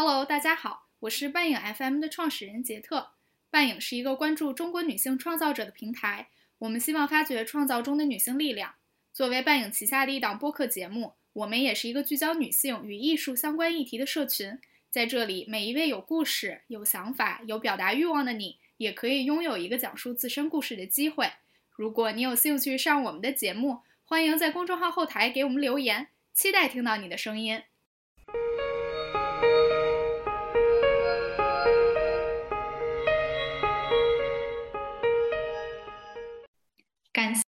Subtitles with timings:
[0.00, 3.14] Hello，大家好，我是半影 FM 的创始人杰特。
[3.50, 6.28] 半影是一个关注中国女性创造者的平台，
[6.58, 8.76] 我们希望发掘创造中的女性力量。
[9.12, 14.60] 作为半影旗下的一档播客节目，我们也是一个聚焦女性与艺术相关议题的社群。
[14.88, 21.28] 在这里，每一位有故事、有想法、有表达欲望的你，也可以拥有一个讲述自身故事的机会。
[21.72, 27.60] 如果你有兴趣上我们的节目，欢迎在公众号后台给我们留言，期待听到你的声音。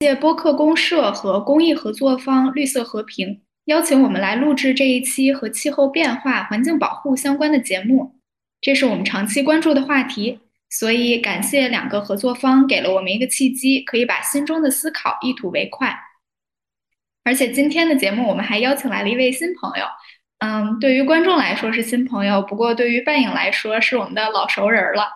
[0.02, 8.16] 谢播客公社和公益合作方绿色和平邀请我们来录制这一期和气候变化、环境保护相关的节目，
[8.62, 10.40] 这是我们长期关注的话题，
[10.70, 15.94] 所以感谢两个合作方给了我们一个契机，可以把心中的思考一吐为快。
[17.26, 19.86] 而且今天的节目我们还邀请来了一位新朋友，
[20.38, 25.10] 嗯，对于观众来说是新朋友，不过对于半影来说是我们的老熟人了。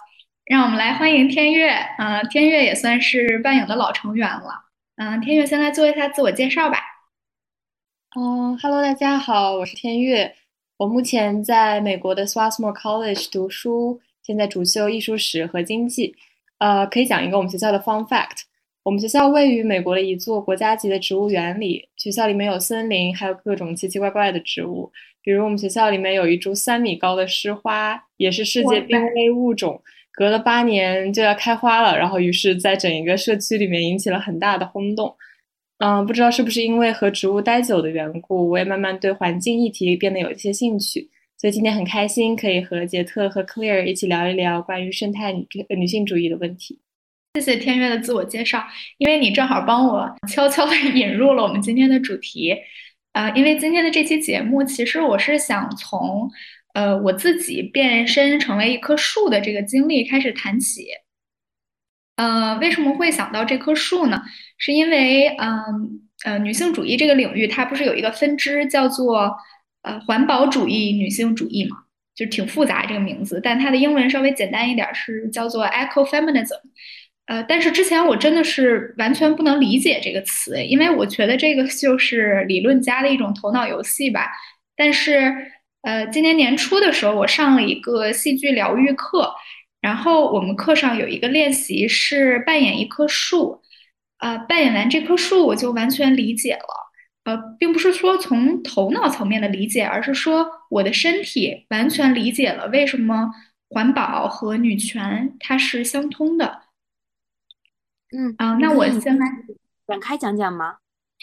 [0.45, 6.77] 让我们来欢迎天悦，嗯，天悦也算是半影的老成员了，嗯，天悦先来做一下自我介绍吧。
[8.15, 10.35] 嗯，Hello，大家好，我是天悦，
[10.77, 16.15] 我目前在美国的 Swarthmore College 读书，现在主修艺术史和经济。
[16.59, 18.43] 呃，可以讲一个我们学校的 Fun Fact，
[18.83, 24.91] 我们学校位于美国的一座国家级的植物园里，学校里面有森林，还有各种奇奇怪怪的植物，
[25.23, 29.81] 比如我们学校里面有一株三米高的湿花，也是世界濒危物种。
[30.15, 35.15] 隔了八年就要开花了，然后于是，在整一个社区里面引起了很大的轰动。
[35.79, 41.09] 嗯，不知道是不是因为和植物待久的缘故，我也慢慢对环境议题变得有一些兴趣。
[41.35, 46.79] 所以今天很开心可以和杰特和 Clear 一起聊一聊关于生态女女性主义的问题。
[47.33, 48.63] 谢谢天悦的自我介绍，
[48.99, 52.55] 因为你正好帮我悄悄的引入了我们今天的主题。
[53.13, 56.29] 呃，因为今天的这期节目，其实我是想从。
[56.73, 60.87] 呃，我自己变身成为一棵树的这个经历开始谈起。
[62.15, 64.21] 呃，为什么会想到这棵树呢？
[64.57, 69.35] 是因为，嗯，呃，女性主义这个领域，它不是有一个分支叫做
[69.83, 71.77] 呃环保主义女性主义嘛？
[72.15, 76.59] 就挺复杂这个名字，但它的英文稍微简单一点是叫做 ecofeminism。
[77.25, 84.31] 呃，但是之前我真的是完全不能理解这个词，因为我觉得这个就是理论家的一种头脑游戏吧。
[84.75, 85.51] 但是。
[85.83, 89.35] 呃，今年年初的时候，我上了一个戏剧疗愈课，
[89.81, 93.61] 然后我们课上有一个练习是扮演一棵树，
[94.19, 96.91] 呃，扮演完这棵树，我就完全理解了，
[97.25, 103.31] 呃，并不是说从头脑层面的理解，而是说我的身体完全理解了为什么
[103.69, 106.61] 环保和女权它是相通的。
[108.15, 109.27] 嗯，啊，那我先来
[109.85, 110.77] 展开讲讲吗？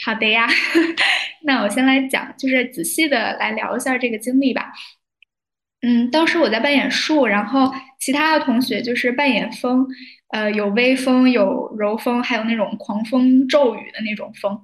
[0.05, 0.47] 好的呀，
[1.43, 4.73] 那我先来讲，就是仔细的来聊一下这个经历吧。
[5.83, 9.87] 嗯，当时我在扮演树，然后其他的同学就是扮演风，
[10.29, 14.61] 呃，有微风，有柔风，还有那种狂风骤雨的那种风。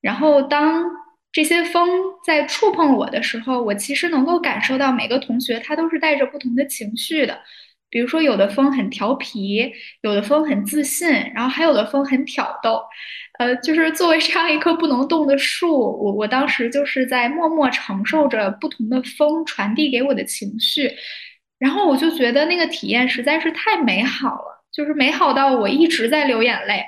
[0.00, 0.84] 然后当
[1.30, 1.88] 这些风
[2.26, 7.40] 在触碰我的时候，我其实能够感受到每个同学他都是带着不同的情绪的。
[7.90, 9.72] 比如说，有的风很调皮，
[10.02, 12.82] 有的风很自信，然后还有的风很挑逗。
[13.38, 20.92] 呃，就是作为这样一棵不能动的树，我我当时就是在默默承受着不同的风传递给我的情绪，
[21.58, 26.84] 然后我就觉得那个体验实在是太美好了，就是美好到我一直在流眼泪。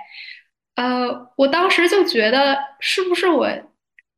[0.74, 3.48] 呃，我当时就觉得，是不是我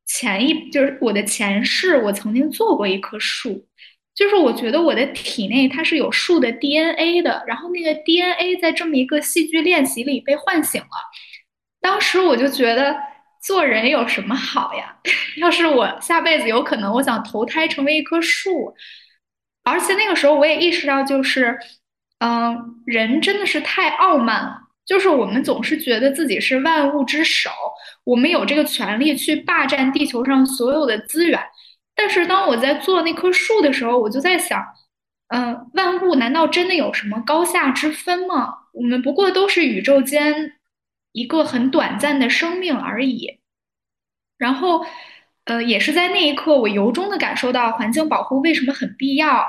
[0.07, 3.67] 前一就是我的前世，我曾经做过一棵树，
[4.15, 10.87] 就是我觉得我的体内它是有树的 DNA 的，然后那个 DNA 在这么一个戏剧练习里被唤醒了。
[11.81, 12.95] 当时我就觉得
[13.41, 14.97] 做人有什么好呀？
[15.37, 18.75] 要是我下辈子有可能，我想投胎成为一棵树。
[19.63, 21.57] 而且那个时候我也意识到，就是，
[22.19, 24.59] 嗯，人真的是太傲慢了。
[24.85, 27.49] 就是我们总是觉得自己是万物之首，
[28.03, 31.39] 我们有这个权利去霸占地球上所有的资源。
[31.95, 34.63] 但是当我在做那棵树的时候，我就在想，
[35.27, 38.53] 嗯，万物难道真的有什么高下之分吗？
[38.73, 40.53] 我们不过都是宇宙间。
[41.15, 43.39] 一个很短暂的生命而已，
[44.39, 44.83] 然后，
[45.45, 49.45] 呃，也是在那一刻，我由衷的感受到环境保护为什么很必要。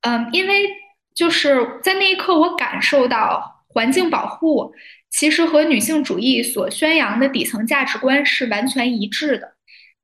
[0.00, 0.70] 嗯，因为
[1.14, 4.72] 就是在那一刻，我感受到环境保护
[5.10, 9.51] 其实和女性主义所宣扬的底层价值观是完全一致的，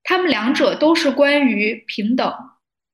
[0.08, 2.34] 他们两者都是关于平等、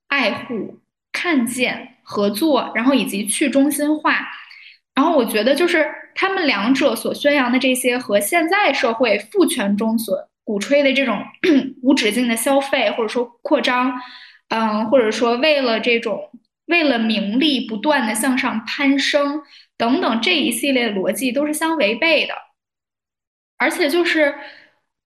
[0.09, 0.81] 爱护、
[1.13, 4.19] 看见、合作，然后以及去中心化。
[4.97, 11.25] 然后我觉得，就是他们两者所宣扬的这些，和现在社会父权中所鼓吹的这种
[11.83, 13.93] 无止境的消费，或者说扩张，
[14.49, 16.33] 嗯，或者说为了这种
[16.67, 19.41] 为了名利不断的向上攀升
[19.77, 22.35] 等等这一系列逻辑都是相违背的。
[23.57, 24.35] 而且就是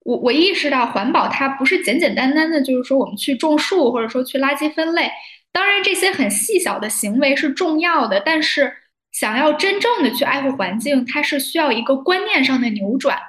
[0.09, 5.11] 我我意识到环保它不是简简单单的，就是说我们去种树或者说去垃圾分类。
[5.51, 8.73] 当然这些很细小的行为是重要的，但是
[9.11, 13.19] 想要真正的去爱护环境，它是需要一个观念上的扭转。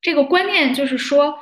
[0.00, 1.38] 这个观念就是说，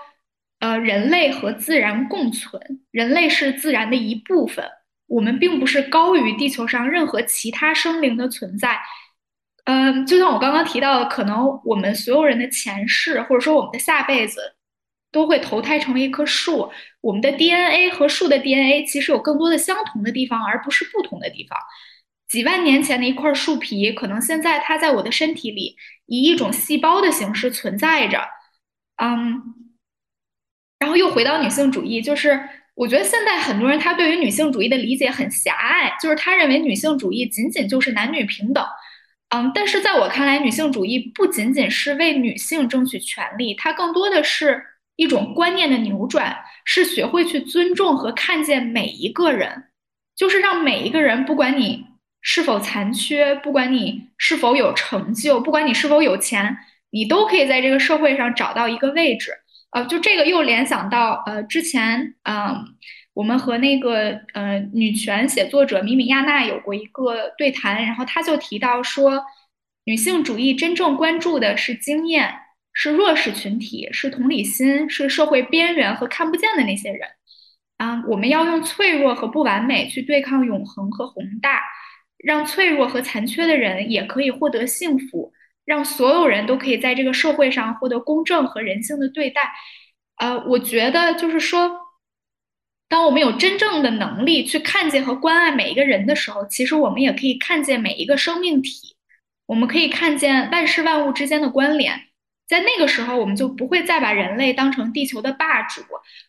[0.59, 2.61] 呃，人类和自然共存，
[2.91, 4.65] 人类是自然的一部分，
[5.07, 8.81] 我们并不是高于地球上任何其他生灵的存在。
[9.65, 14.41] 嗯，就像我刚刚提到的，可能我们所有人的前世，或者说我们的下辈子，
[15.11, 16.71] 都会投胎成为一棵树。
[17.01, 21.59] 我们的 DNA 和树的 DNA 其实有更多的相同的地方，而不是不同的地方。
[22.29, 25.77] 几万年前的一块树皮，可能现在它在我的身体里
[26.07, 28.21] 以一种细胞的形式存在着。
[28.97, 29.43] 嗯，
[30.79, 32.39] 然后又回到女性主义，就是
[32.75, 38.65] 我觉得现在很多人他对于女性主义的理解很狭隘，就是他认为女性主义仅仅就是男女平等。
[39.31, 44.63] 嗯，但是在我看来，女性主义不仅仅是为女性争取权利，它更多的是
[44.99, 46.37] 一种观念的扭转，
[46.67, 49.71] 是学会去尊重和看见每一个人，
[50.15, 51.87] 就是让每一个人，不管你
[52.21, 56.59] 是否残缺，不管你是否有成就，不管你是否有钱，
[56.91, 59.33] 你都可以在这个社会上找到一个位置。
[59.71, 62.77] 呃，就这个又联想到，呃，之前，嗯。
[63.15, 69.21] 我们和那个呃女权写作者米米亚娜有过一个对谈，然后她就提到说，
[69.87, 72.33] 女性主义真正关注的是经验，
[72.81, 77.09] 是弱势群体，是同理心，是社会边缘和看不见的那些人。
[77.77, 81.61] 啊，我们要用脆弱和不完美去对抗永恒和宏大，
[82.19, 85.33] 让脆弱和残缺的人也可以获得幸福，
[85.65, 89.43] 让所有人都可以在这个社会上获得公正和人性的对待。
[90.19, 91.81] 呃，我觉得就是说。
[92.91, 98.97] 当我们有真正的能力去看见和关爱每一个人的时候，其实我们也可以看见每一个生命体，
[99.45, 102.08] 我们可以看见万事万物之间的关联。
[102.49, 105.83] 在那个时候，我们就不会再把人类当成地球的霸主，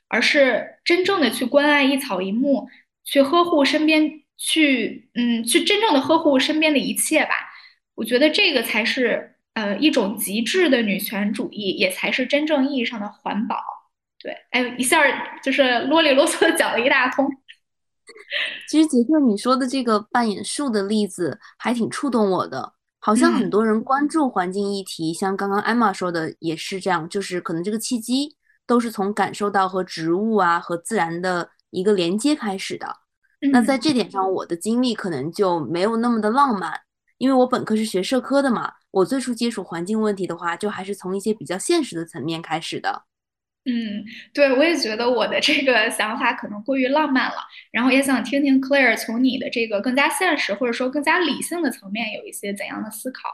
[0.10, 2.68] 而是真正的去关爱一草一木，
[3.06, 7.32] 去呵护身边，去嗯，去真正的呵护身边的一切吧。
[7.96, 13.58] 我觉得这个才是呃一种极致的女权主义，也才是真正意义上的环保。
[14.22, 15.02] 对，哎，一下
[15.42, 17.30] 就是啰里啰嗦的讲了一大通。
[18.68, 28.36] 其实杰克你说的这个扮演树的例子还挺触动我的，好像很多人关注环境议题，像刚刚艾玛说的也是这样，就是可能这个契机
[28.68, 32.88] 都是从感受到和植物啊和自然的一个连接开始的。
[33.52, 36.78] 那在这点上，我的经历可能就没有那么的浪漫，
[37.18, 43.04] 因为我本科是学社科的嘛，我最初接触环境问题的话，就还是从一些比较现实的层面开始的。
[43.70, 47.36] 嗯，对，我也觉得我的这个想法可能过于浪漫了，
[47.72, 53.30] 然后也想听听 Claire 从你的这个更加现实或者说更加理性的层面有一些怎样的思考。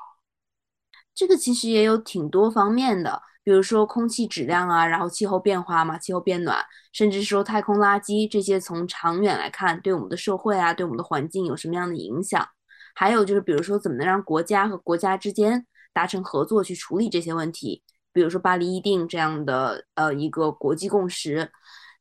[1.13, 6.57] 这个其实也有挺多方面的，比如说空气质量啊，然后气候变化嘛，气候变暖，
[6.91, 12.45] 甚至说太空垃圾这些，从长远来看，对我们的社会啊，对我们的环境有什么样的影响？
[12.93, 17.83] 还有就是，比如说怎么能让国家和国家之间达成合作去处理这些问题？
[18.15, 21.51] 比如说巴黎议定这样的呃一个国际共识，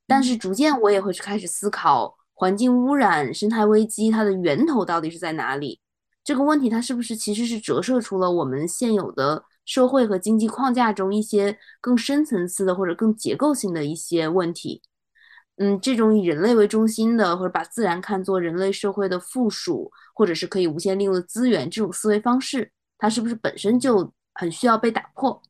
[0.07, 5.81] 但是逐渐我也会去开始思考环境污染、生态危机它的源头到底是在哪里？
[6.23, 14.83] 这个问题它是不是其实是折射出了我们现有的社会和经济框架中一些更深层次的或者更结构性的一些问题？
[15.57, 25.43] 嗯，这种以人类为中心的或者把自然看作人类社会的附属或者是可以无限利用的资源这种思维方式，它是不是本身就很需要被打破？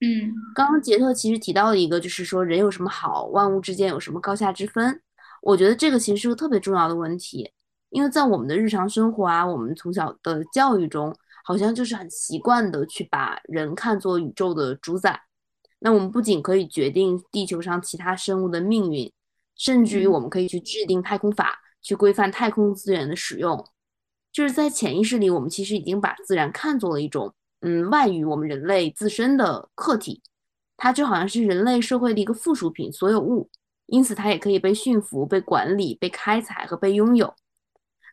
[0.00, 5.00] 嗯，刚刚杰特其实提到了一个，就是说人有什么好，万物之间有什么高下之分？
[5.40, 7.50] 我觉得这个其实是个特别重要的问题，
[7.88, 15.18] 因为在我们的日常生活啊，我们从小的教育中，好像就是很习惯的去把人看作宇宙的主宰。
[15.78, 19.10] 那我们不仅可以决定地球上其他生物的命运，
[19.56, 23.64] 甚至于我们可以去制定太空法，去规范太空资源的使用。
[24.32, 27.34] 就是在潜意识里，我们其实已经把自然看作了一种。
[27.64, 30.22] 嗯，外于我们人类自身的客体，
[30.76, 33.48] 它就好像是人类社会的一个附属品、所有物，
[33.86, 37.34] 因此它也可以被驯服、被管理、被开采和被拥有。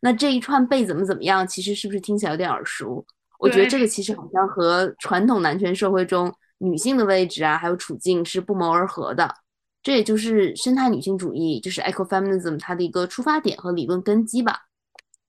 [0.00, 3.04] 那这一串被怎么怎么样，其实是不是听起来有点耳熟？
[3.38, 9.34] 我觉得这个其实好像和传统男权社会中女性的位置啊，还有处境是不谋而合的。
[9.82, 14.60] 这也就是生态女性主义，就是 ecofeminism 它的一个出发点和理论根基吧。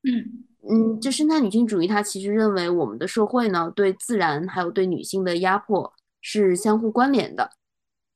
[0.03, 0.45] 嗯。
[0.69, 7.49] 嗯，就生态女性主义，它其实认为我们的社会呢，对自然还有对女性的压迫是相互关联的，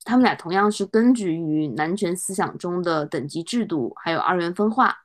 [0.03, 4.95] 他们俩同样是根植于男权思想中的等级制度，还有二元分化。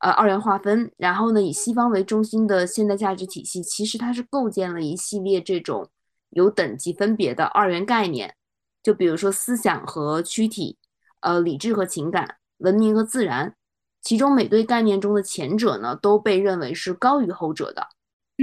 [0.00, 5.88] 呃二元划分，然后呢以西方为中心的现代价值体系，其实它是构建了一系列这种
[6.30, 8.34] 有等级分别的二元概念，
[8.82, 10.76] 就比如说思想和躯体，
[11.20, 13.54] 呃理智和情感，文明和自然，
[14.02, 17.86] 其中每对概念中的前者呢都被认为是高于后者的，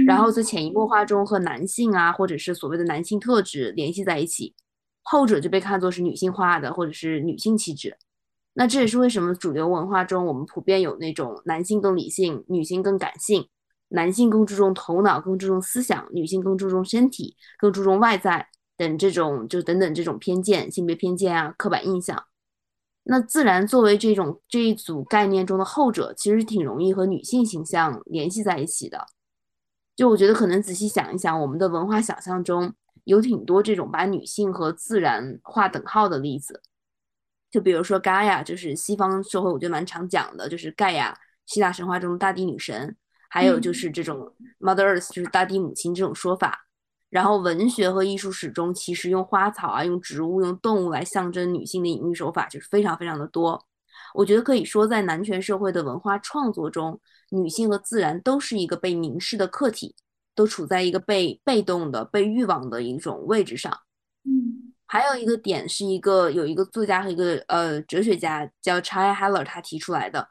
[0.06, 4.54] 然后在潜移默化中和男性啊或者是所谓的男性特质联系在一起。
[5.02, 7.96] 后者就被看作是女性化的，或者是女性气质。
[8.52, 13.48] 那这也是为什么主流文化中我们普遍有那种男性更理性，女性更感性，
[13.88, 22.24] 男性更注重头脑，更注重思想，女性更注重身体，更注重外在等这种就等等这种偏见、性别偏见啊、刻板印象。
[23.10, 29.04] 那自然作为这种这一组概念中的后者，其实挺容易和女性形象联系在一起的。
[29.96, 32.72] 就我觉得可能仔细想一想，我们的文化想象中。
[33.04, 36.62] 有挺多这种把女性和自然划等号的例子，
[37.50, 42.94] 就比如说盖亚，就是西方社会我觉得蛮常讲的，就是盖亚，希腊神话中的大地女神，
[43.28, 46.66] 还有就是这种 Mother Earth，就是大地母亲这种说法。
[47.10, 53.62] 然后文学和艺术史中，其实用花草啊、用植物、用动物来象征女性的隐喻手法，就是非常非常的多。
[54.14, 56.98] 我觉得可以说，在男权社会的文化创作中，
[57.30, 59.94] 女性和自然都是一个被凝视的客体。
[60.32, 63.76] 都处在一个被被动的、被欲望的一种位置上。
[64.24, 70.26] 嗯，还有一个点是一个有一个作家和一个呃哲学家叫 Chai Heller，他提出来的，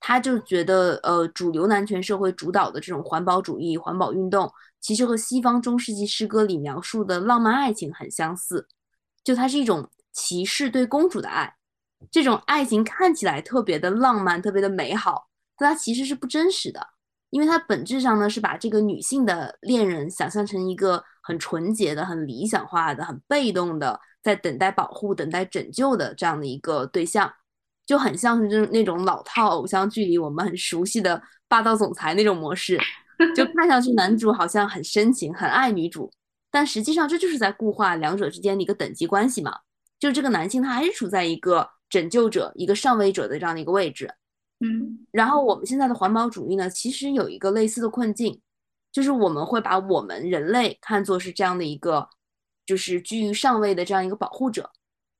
[0.00, 4.52] 他就觉得呃主流男权社会主导的这种环保主义、环保运动，
[4.84, 8.68] 其实和西方中世纪诗歌里描述的浪漫爱情很相似，
[9.24, 11.56] 就它是一种骑士对公主的爱，
[12.10, 16.86] 这种爱情看起来特别的浪漫、特别的美好，但它其实是不真实的。
[17.30, 27.32] 因为它本质上呢是把这个女性的恋人想象成一个很纯洁的、很理想化的、很被动的，在等待保护、等待拯救的这样的一个对象，
[27.86, 32.78] 就很像是就是那种老套偶像剧里我们很熟悉的霸道总裁那种模式，
[33.36, 36.10] 就看上去男主好像很深情、很爱女主，
[36.50, 39.58] 但实际上这就是在固化两者之间的一个等级关系嘛，
[39.98, 44.12] 就是这个男性他还是处在一个拯救者、一个上位者的这样的一个位置。
[44.60, 48.40] 嗯，然后我们现在的环保主义呢，其实有一个类似的困境，
[48.92, 52.08] 就是我们会把我们人类看作是这样的一个，
[52.64, 54.70] 就是居于上位的这样一个保护者，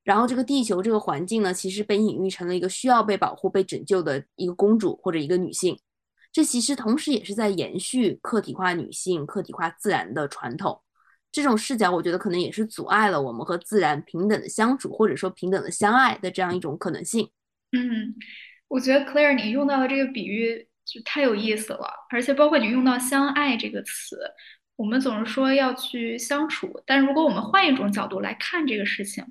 [0.05, 5.79] 然后这个地球这个环境呢，其实被隐喻成了一个需要被保护、被拯救的一个公主或者一个女性，
[6.35, 10.83] 这其实同时也是在延续客体化女性、客体化自然的传统。
[11.33, 17.31] 这种视角，我觉得可能也是阻碍了我们和自然平等的相处，或者说平等的相爱的这样一种可能性。
[17.73, 18.15] 嗯。
[18.67, 24.19] 我觉得 Claire 你用到的这个比喻就太有意思了，而且包括你用到“相爱”这个词，
[24.75, 29.25] 我们总是说要去相处，但如果我们换一种角度来看这个事情，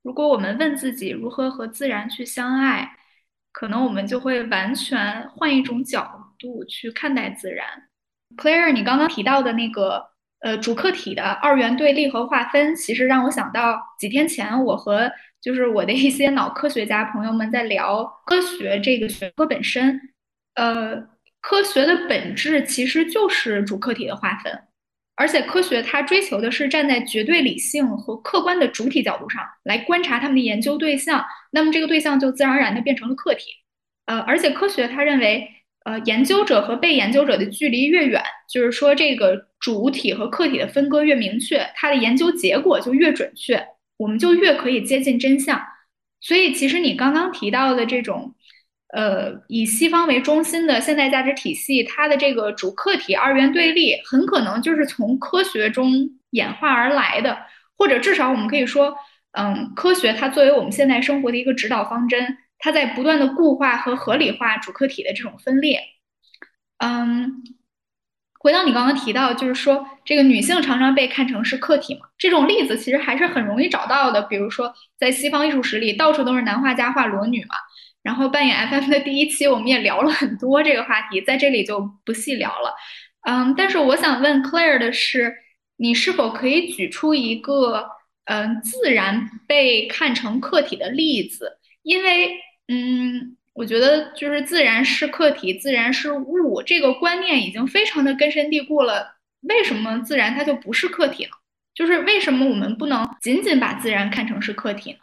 [0.00, 2.96] 如果我们问自己如何和自然去相爱，
[3.52, 7.66] 可能我们就会完全换一种角度去看待自然。
[8.36, 10.08] Claire，你刚刚提到的那个
[10.40, 15.10] 呃主客体的二元对立和划分，其实让我想到几天前我和。
[15.40, 20.10] 就是我的一些脑科学家朋友们在聊科学这个学科本身，
[20.56, 20.96] 呃，
[21.40, 24.52] 科学的本质其实就是主客体的划分，
[25.14, 33.52] 而且科学它追求的是站在绝对理性和客观的主体角度上来观察他们的研究对象，那么这个对象就自然而然的变成了客体，
[34.06, 35.48] 呃，而且科学它认为，
[35.88, 43.66] 呃，研究者和被研究者的距离越远，就是说这个主体和客体的分割越明确，它的研究结果就越准确。
[43.96, 45.58] 我们就越可以接近真相，
[46.20, 48.34] 所以其实你刚刚提到的这种，
[48.92, 55.90] 呃，以西方为中心的现代价值体系，它的这个主客体二元对立，很可能就是从科学中
[56.32, 57.38] 演化而来的，
[57.78, 58.94] 或者至少我们可以说，
[59.32, 65.80] 嗯，科学它作为我们现代生活的一个指导方针，它在不断的固化和合理化主客体的这种分裂，
[66.78, 67.42] 嗯。
[68.40, 74.22] 回到你刚刚提到，就是说这个女性常常被看成是客体嘛，这种例子其实还是很容易找到的。
[74.22, 77.56] 比如说在西方艺术史里，到处都是男画家画裸女嘛。
[78.00, 82.72] 然后扮演 FF 的第一期，我们也聊了很多这个话题，在这里就不细聊了。
[83.22, 85.34] 嗯，但是我想问 Claire 的是，
[85.76, 87.90] 你是否可以举出一个
[88.26, 91.58] 嗯自然被看成客体的例子？
[91.82, 92.36] 因为
[92.68, 93.34] 嗯。
[93.54, 99.16] 我觉得就是自然是客体，自然是物，这个观念已经非常的根深蒂固了。
[99.40, 101.30] 为什么自然它就不是客体呢？
[101.74, 104.98] 就是为什么我们不能仅仅把自然看成是客体呢？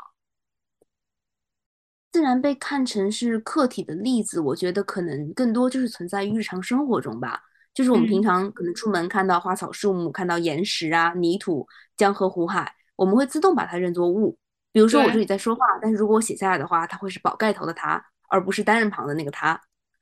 [2.13, 7.41] 自然被看成是客体的例子，我觉得可能更多就是存在于日常生活中吧。
[7.73, 11.67] 就是我们平常可能出门看到花草树木，看到岩石啊、泥土、
[11.97, 14.37] 江河湖海，我们会自动把它认作物。
[14.75, 18.03] 比如说我这里在说话，但是如果我写下来的话，它会是宝盖头的它。
[18.27, 19.53] 而不是单人旁的那个它，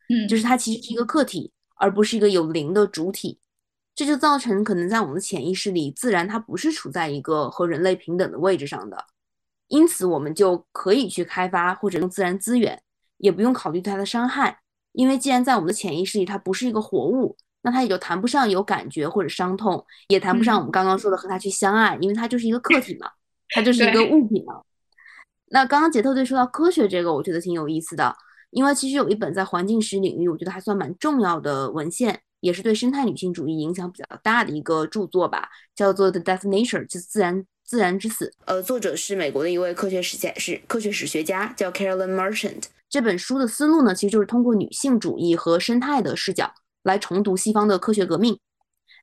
[0.09, 3.37] 嗯，就是它其实是一个客体，而不是一个有灵的主体。
[3.93, 9.05] 这就造成可能在我们的潜意识里，自然它不是处在一个和人类平等的位置上的，
[9.67, 12.81] 因此我们就可以去开发或者用自然资源，
[13.17, 14.57] 也不用考虑它的伤害，
[14.93, 23.11] 因为既然在我们的潜意识里它不是一个活物，那它也就谈不上有感觉或者伤痛，也谈不上我们刚刚说的和它去相爱，因为它就是一个客体嘛，
[23.53, 24.61] 它就是一个物品嘛。
[25.47, 28.15] 那刚刚杰特队说到科学这个，我觉得挺有意思的，
[28.51, 32.21] 因为其实有一本在环境史领域，我觉得还算蛮重要的文献。
[32.39, 38.33] 也是对生态女性主义影响比较大的一个著作吧，叫做《The Death Nature》，就是自然自然之死。
[38.43, 42.63] 呃，作者是美国的一位科学史家，是科学史学家，叫 Carolyn Merchant。
[42.89, 48.37] 这本书的思路呢，其实就是通过女性主义和生态的视角来重读西方的科学革命。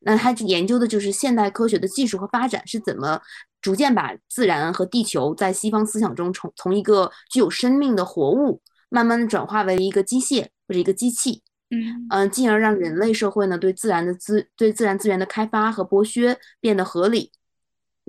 [0.03, 3.23] 那他研究的就是现代科学的技术和发展是怎么
[3.61, 11.43] 逐渐把自然和地球在西方思想中从从一个具有生命的活物，慢慢的转化为一个机械或者一个机器。
[11.73, 17.31] 嗯嗯，进而让人类社会呢对自然的资对自然资源的开发和剥削变得合理。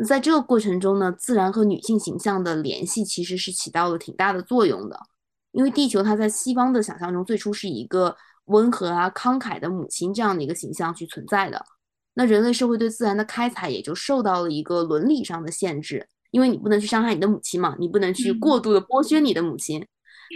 [0.08, 5.00] 在这个过程中呢，自然和女性形象的联系其实是起到了挺大的作用的。
[5.52, 8.16] 因为地球它在西方的想象中最初是以一个
[8.46, 11.64] 温和啊慷慨的母亲这样的一个形象去存在的。
[12.14, 19.86] 那人类社会对自然的开采也就受到了一个伦理上的限制，因为你不能去伤害你的母亲嘛，你不能去过度的剥削你的母亲。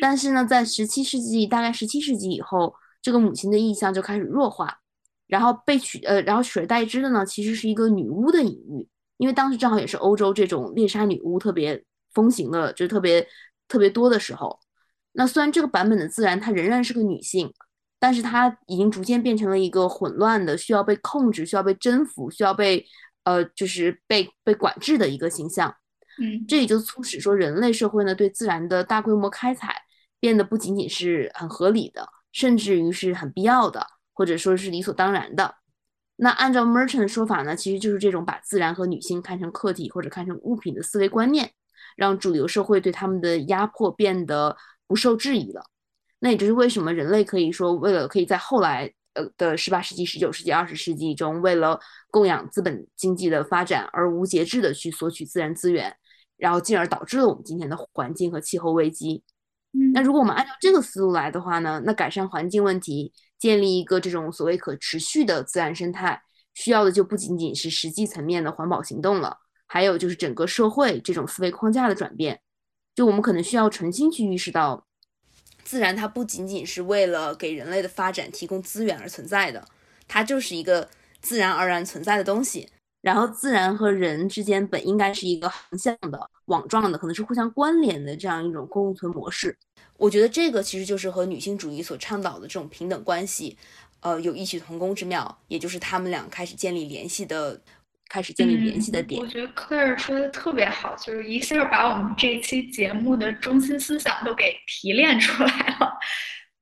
[0.01, 2.75] 但是呢，在十七世纪，大概十七世纪以后。
[3.01, 4.79] 这个母亲的意象就开始弱化，
[5.27, 13.27] 然后被取呃，然后取而代之的呢，其实是一个女巫的隐喻，因为当时正好也是欧洲这种猎杀女巫特别风行的，就是特别
[13.67, 14.59] 特别多的时候。
[15.11, 17.53] 那虽然这个版本的自然它仍然是个女性，
[17.99, 22.85] 但是它已经逐渐变成了一个混乱的、需要被控制、需要被征服、需要被
[23.23, 25.75] 呃就是被被管制的一个形象。
[26.21, 29.75] 嗯，这也就促使说人类社会呢对自然的大规模开采
[30.19, 32.07] 变得不仅仅是很合理的。
[32.31, 35.55] 甚至于是很必要的，或者说是理所当然的。
[36.17, 41.49] 那按照 Merchant 的说法呢，其实就是这种把自然和女性看成客体或者看成物品的思维观念，
[41.95, 45.63] 让主流社会对他们的压迫变得不受质疑了。
[46.19, 55.95] 那也就是为什么人类可以说，为了可以在后来呃的十八世纪、十九世纪、二十世纪中，为了供养资本经济的发展而无节制的去索取自然资源，
[56.37, 59.23] 然后进而导致了我们今天的环境和气候危机。
[59.93, 66.21] 那如果我们按照这个思路来的话呢，那改善环境问题，建立一个这种所谓可持续的自然生态，
[66.53, 69.35] 需要的就不仅仅是实际层面的环保行动了，
[69.67, 72.39] 还有就是整个社会这种思维框架的转变。
[72.95, 74.84] 就我们可能需要重新去意识到，
[75.65, 79.67] 自然它不仅仅是为了给人类的发展提供资源而存在的，
[80.07, 80.87] 它就是一个
[81.21, 82.69] 自然而然存在的东西。
[83.01, 89.55] 然后，自然和人之间本应该是一个横向的、网状的，可能是互相关联的这样一种共存模式。
[89.97, 93.55] 我觉得这个其实就是和女性主义所倡导的这种平等关系，
[93.99, 95.37] 呃，有异曲同工之妙。
[95.47, 97.61] 也就是他们俩开始建立联系的，
[98.09, 99.21] 开始建立联系的点。
[99.21, 105.93] 我觉得 Claire 说的特别好，就是一下把我们这期节目的中心思想都给提炼出来了。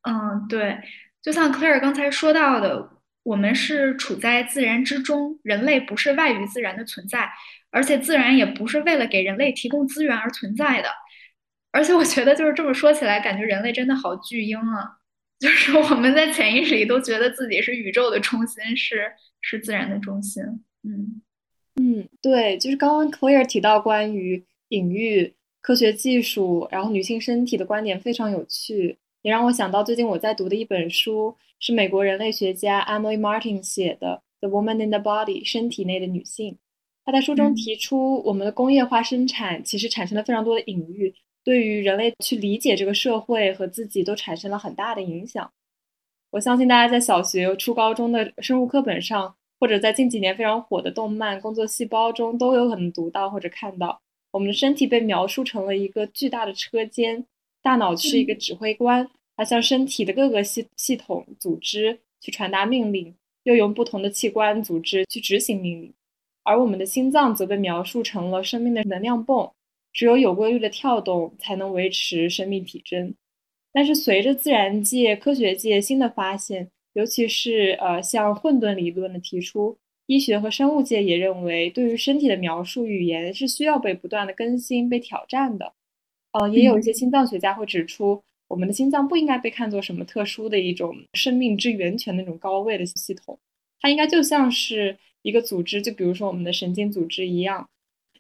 [0.04, 0.78] 嗯，对，
[1.22, 2.90] 就像 Claire 刚才说到的。
[3.26, 7.32] 我们是处在自然之中，人类不是外于自然的存在，
[7.72, 10.90] 而且自然也不是为了给人类提供资源而存在的。
[11.72, 14.98] 而且我觉得，就是这么说起来，感觉人类真的好巨婴啊！
[15.40, 20.44] 就是我们在潜意识里都觉得自己是宇宙的中心，是是自然的中心。
[20.84, 21.22] 嗯
[21.76, 31.36] 嗯，对，就是刚刚 Claire 提到关于隐喻、科学技术，然后女性身体的观点非常有趣，也让我想到最近我在读的一本书。
[31.60, 36.58] 是美国人类学家 Emily Martin 写的《The Woman in the Body》身体内的女性。
[37.06, 45.50] 她在书中提出，我们的工业化生产其实产生了非常多的隐喻，对于人类去理解这个社会和自己都产生了很大的影响。
[46.32, 49.34] 我相信大家在小学、初高中的生物课本上，
[49.64, 57.26] 或者在近几年非常火的动漫《工作细胞》中，都有可能读到或者看到，我们的身体被描述成了一个巨大的车间，
[57.62, 59.10] 大脑是一个指挥官。
[59.38, 65.94] 它向身体的各个系系统组织去传达命令，又用不同的器官组织去执行命令。
[66.44, 69.50] 而我们的心脏则被描述成了生命的能量泵，
[69.94, 73.16] 只有有规律的跳动才能维持生命体征。
[73.72, 85.74] 但是随着自然界、科学界新的发现，尤其是呃像混沌理论的提出，医学和生物界也认为，对于身体的描述语言是需要被不断的更新、被挑战的。
[86.32, 88.24] 呃，也有一些心脏学家会指出。
[88.50, 93.40] 我们的心脏不应该被看作什么特殊的一种生命之源泉那种高位的系统，
[93.80, 97.68] 它应该就像是一个组织，就比如说我们的神经组织一样。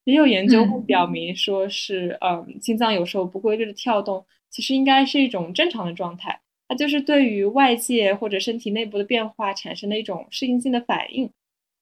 [0.06, 6.42] 也有研究会表明，说是，嗯，心脏有时候不规律的跳动，其实应该是一种正常的状态。
[6.68, 11.30] 它就是对于外界或者身体内部的变化产生的一种适应性的反应。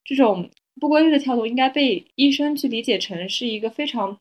[0.03, 4.17] 这种不规律的跳动应该被医生去理解成是一个非常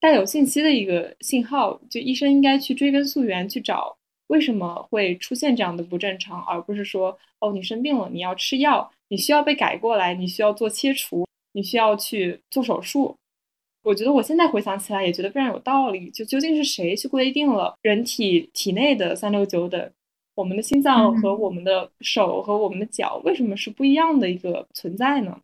[0.00, 13.16] 带有信息的一个信号，就医生应该去追根溯源去找为什么会出现这样的不正常，而不是说哦你生病了，你要吃药，你需要被改过来，你需要做切除，你需要去做手术。
[13.84, 16.10] 我觉得我现在回想起来也觉得非常有道理。
[16.10, 19.92] 就究竟是谁去规定了人体体内的三六九等？
[20.34, 25.38] 我们的心脏和我们的手和我们的脚为什么是不一样的一个存在呢？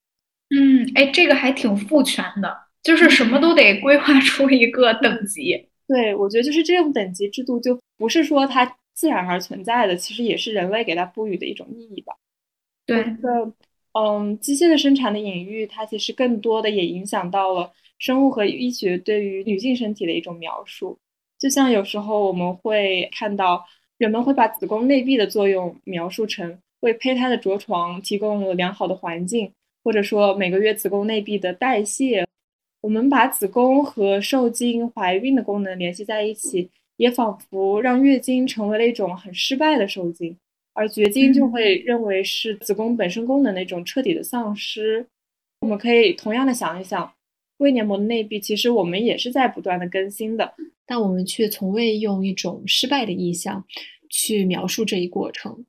[0.48, 5.68] 嗯，哎，这个还挺父权的，就是什么都得规划出一个等级。
[5.87, 12.14] 对，我觉得就是这种等级制度，就不是说它自然而存在的，其实也是人类给它赋予的一种意义吧。
[12.85, 13.05] 对，
[13.92, 17.70] 嗯，机械的生产的隐喻，它其实更多的也影响到了。
[18.00, 20.98] 生物和医学对于女性身体的一种描述，
[21.38, 23.64] 就像有时候我们会看到，
[23.98, 29.52] 人们会把子宫内壁的作用描述成为胚胎的着床提供了良好的环境，
[29.84, 32.26] 或者说每个月子宫内壁的代谢。
[32.80, 40.34] 我们把子宫和受精、怀孕的功能联系在一起，也仿佛让月经成为了一种很失败的受精，
[40.72, 45.06] 而绝经就会认为是子宫本身功能的一种彻底的丧失。
[45.60, 47.12] 我们可以同样的想一想。
[47.61, 50.55] 胃黏膜的内壁，其实我们也是在不断的更新的，
[50.87, 53.62] 但我们却从未用一种失败的意象
[54.09, 55.66] 去描述这一过程。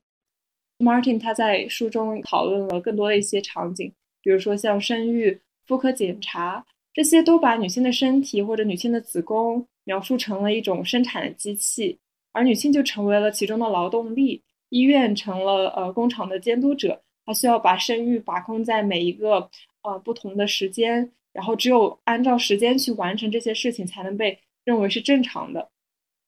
[0.80, 3.92] Martin 他在书中讨论了更多的一些场景，
[4.24, 12.00] 比如说像生育、妇科检查，这些都把女性的身体或者女性的子宫描述成了一种生产的机器，
[12.32, 19.50] 而女性就成为了其中的劳动力，医院成了呃工厂的监督者，他需要把生育把控在每一个
[19.84, 21.12] 呃不同的时间。
[21.34, 25.70] 然后只有按照时间去完成这些事情，才能被认为是正常的。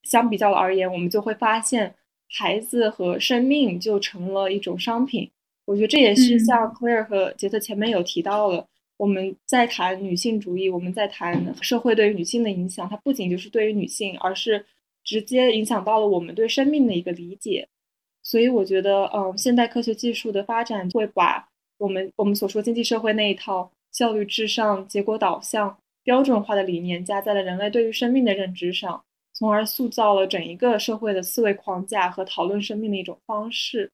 [0.03, 1.95] 相比较而言，我们就会发现，
[2.29, 5.29] 孩子和生命就成了一种商品。
[5.65, 14.65] 我觉得这也是像 Claire 和杰特前面有提到的，我们在谈女性主义，我们在谈社会对于女性的影响，它不仅就是对于女性，而是
[15.03, 17.67] 直接影响到了我们对生命的一个理解。
[18.21, 23.71] 所以我觉得，嗯，现代科学技术的发展会把我们我们所说经济社会那一套。
[23.93, 33.91] 效率至上、结果导向、标准化的理念加在了人类对于生命的认知上，从而塑造了整一个社会的思维框架和讨论生命的一种方式。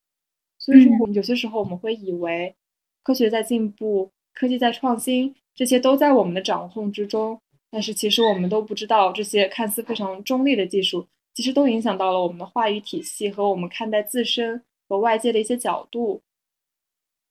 [0.57, 2.55] 所以说，我们有些时候我们会以为
[3.03, 7.39] 科学在进步、科技在创新，这些都在我们的掌控之中。
[7.69, 16.21] 但是其实我们都不知道，这些看似非常中立的技术，其实都影响到了我们的话语体系和我们看待自身和外界的一些角度。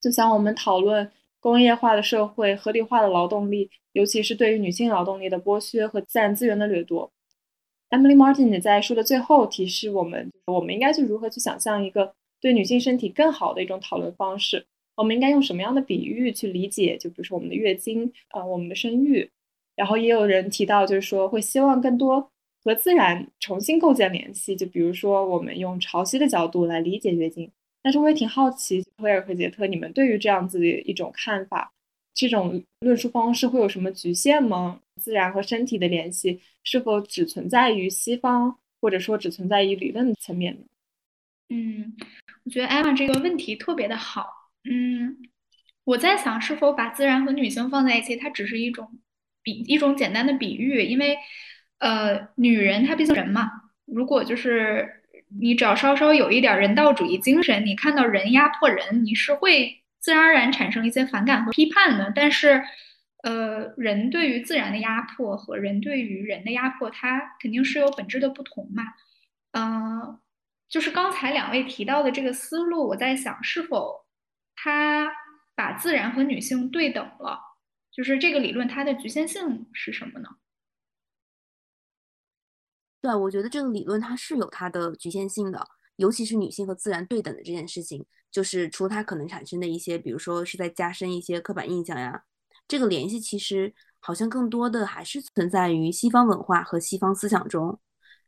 [0.00, 1.11] 就像我们讨论。
[1.40, 7.11] 工业化的社会、合理化的劳动力，尤其是对于女性劳动力的剥削和自然资源的掠夺。
[7.90, 14.66] Emily Martin 也在书的最后提示我们，我们应该去如何去想象一个对女性身体更好的一种讨论方式。
[14.96, 16.98] 我们应该用什么样的比喻去理解？
[16.98, 19.31] 就比如说我们的月经，啊，我们的生育。
[19.77, 22.29] 然后也有人提到，就是说会希望更多
[22.64, 24.57] 和自然重新构建联系。
[24.57, 27.48] 就比如说我们用潮汐的角度来理解月经。
[27.80, 31.72] 但是我也挺好奇，威尔和杰特，你们对于这样子的一种看法，
[32.12, 34.80] 这种论述方式会有什么局限吗？
[35.00, 40.60] 自然和身体的联系是否只存在于西方，或者说只存在于理论层面呢？
[41.50, 41.96] 嗯，
[42.44, 44.26] 我觉得艾玛这个问题特别的好。
[44.64, 45.16] 嗯，
[45.84, 48.98] 我在想，是否把自然和女性放在一起，它只是一种
[49.42, 51.16] 比一种简单的比喻，因为
[51.78, 53.50] 呃，女人她毕竟人嘛，
[53.86, 54.96] 如果就是。
[55.40, 62.12] 你只要稍稍有一点人道主义精神，你看到人压迫人，你是会自然而然产生一些反感和批判的。
[62.14, 62.62] 但是，
[63.22, 68.84] 呃，人对于自然的压迫和人对于人的压迫，它肯定是有本质的不同嘛。
[69.52, 70.18] 嗯，
[70.68, 74.06] 就是刚才两位提到的这个思路，我在想，是否
[74.54, 75.10] 他
[75.54, 77.40] 把自然和女性对等了？
[77.90, 80.28] 就是这个理论它的局限性是什么呢？
[83.00, 85.64] 对，我觉得这个理论它是有它的局限性的，
[85.96, 92.22] 尤其是女性和自然对等的这件事情，就是除了它可能产生的一些，比如说是在加深一些刻板印象呀，
[92.66, 97.78] 这个联系其实好像更多的还是存在于西方文化和西方思想中。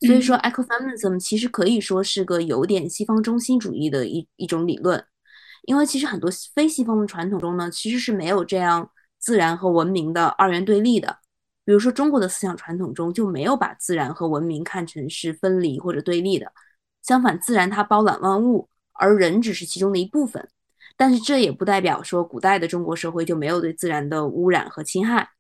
[0.07, 5.05] 所以说，ecofeminism 其实可以说是个有点西方中心主义的一一种理论，
[5.65, 11.19] 因为其实很多非西方的传统中呢，其实是没有这样自然和文明的二元对立的。
[11.65, 16.53] 比如说，中国的思想传统中就没有把自然和文明看成是分离或者对立的。
[17.03, 20.49] 相反，自然它包揽万物，而人只是其中的一部分。
[20.97, 25.31] 但是这也不代表说古代的中国社会就没有对自然的污染和侵害。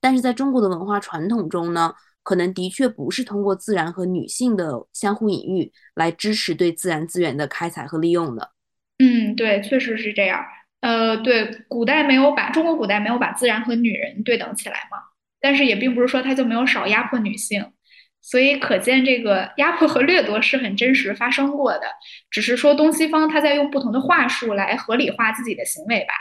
[0.00, 8.52] 但是在中国的文化传统中呢，可能的确不是通过自然和女性的相互隐喻来支持对自然资源的开采和利用的。
[8.98, 10.44] 嗯，对，确实是这样。
[10.80, 14.98] 呃，对，古代没有把中国古代没有把自然和女人对等起来嘛，
[15.40, 17.72] 但是也并不是说它就没有少压迫女性，
[18.20, 21.82] 所以可见这个压迫和掠夺是很真实发生过的，
[22.30, 26.14] 只是说东西方他在用不同的话术来合理化自己的行为吧。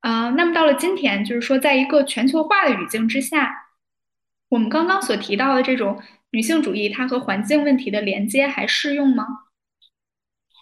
[0.00, 3.54] 啊，那么到了今天，就是说在一个全球化的语境之下，
[4.48, 9.26] 我们刚刚所提到的这种女性主义，它和环境问题的连接还适用吗？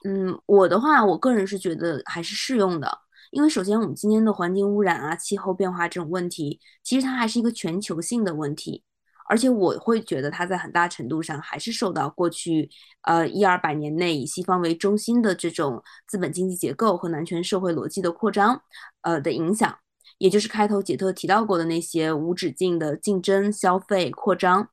[0.04, 2.98] 嗯，我的话，我个人是觉得还是适用的，
[3.30, 8.82] 因为首先我们今天的环境污染啊、气候变化这种问题，其实它还是一个全球性的问题，
[9.28, 12.70] 而且我会觉得它在很大程度上还是受到过去
[13.02, 18.62] 呃一二百年内以西方为中心的这种资本经济结构和男权社会逻辑的扩张
[19.02, 19.78] 呃的影响，
[20.18, 24.68] 也就是开头杰特提到过的那些无止境的竞争、消费、扩张。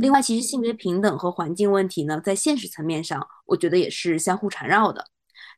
[0.00, 5.04] 另外，其实性别平等和环境问题呢，在现实层面上，我觉得也是相互缠绕的。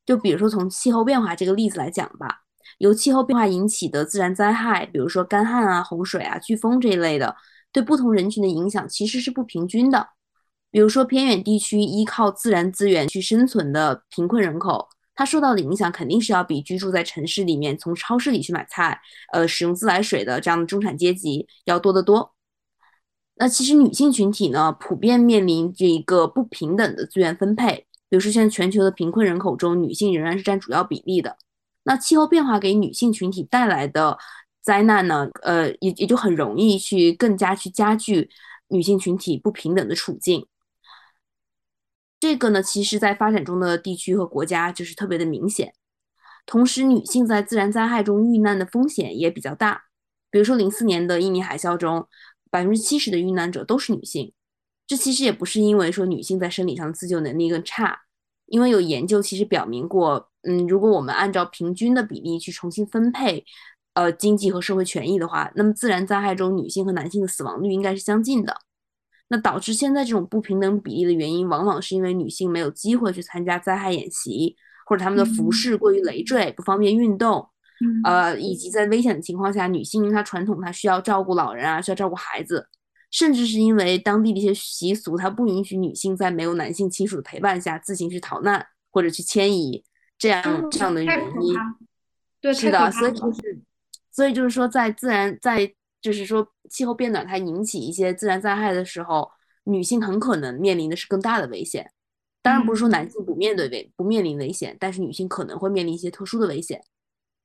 [0.07, 2.43] 就比如说从气候变化这个例子来讲吧，
[2.79, 7.35] 由气候变化引起的自然灾害，比如说干旱啊、洪水啊、飓风这一类的，
[7.73, 10.09] 对不同人群的影响其实是不平均的。
[10.71, 19.01] 比如说偏远地区依靠自然资源去生存的贫困人口，他受到的影响肯定是要比居住在城市里面从超市里去买菜，
[19.33, 22.35] 呃，使用自来水的这样的中产阶级要多得多。
[23.37, 27.87] 那其实女性群体呢，普遍面临这一个不平等的资源分配。
[28.09, 31.37] 比如说，现在全球的贫困人口中，女性仍然是占主要比例的。
[31.85, 34.19] 那气候变化给女性群体带来的
[34.63, 38.31] 灾难呢，呃，也也就很容易去更加去加剧
[38.69, 40.47] 女性群体不平等的处境。
[42.19, 45.75] 这个呢，其实在发展中的地区和国家就是特别的明显。
[46.45, 49.85] 同时，女性在自然灾害中遇难的风险也比较大。
[50.31, 52.09] 比如说，零四年的印尼海啸中。
[52.49, 54.33] 百分之七十的遇难者都是女性，
[54.87, 57.99] 这其实也不是因为说女性在生理上自救能力更差，
[58.47, 63.45] 因为有研究其实表明过，嗯，如果我们按照平均的比例去重新分配，
[63.95, 68.57] 呃，经济和社会权益的话，那么自然灾害中女性和男性的死亡率应该是相近的。
[69.29, 74.55] 那导致现在这种不平等比例的原因，往往是因为女性没有机会去参加灾害演习，
[74.87, 77.45] 或者她们的服饰过于累赘，不方便运动。
[78.05, 82.69] 呃，以及在危险的情况下，女性她传统她需要照顾老人啊，需要照顾孩子，
[83.11, 89.85] 甚至是因为当地的一些习俗，它不允许女性在没有男性亲属的陪伴下自行去逃难或者去迁移
[90.19, 91.55] 这样这样的原因。
[92.41, 93.61] 对，是的，所以就是，
[94.13, 99.31] 所以就是说，在自然在就是说气候变暖它引起一些自然灾害的时候，
[99.65, 101.91] 女性很可能面临的是更大的危险。
[102.43, 106.81] 当然不是说男性不面对危不面临危险，但是女性可能会面临一些特殊的危险。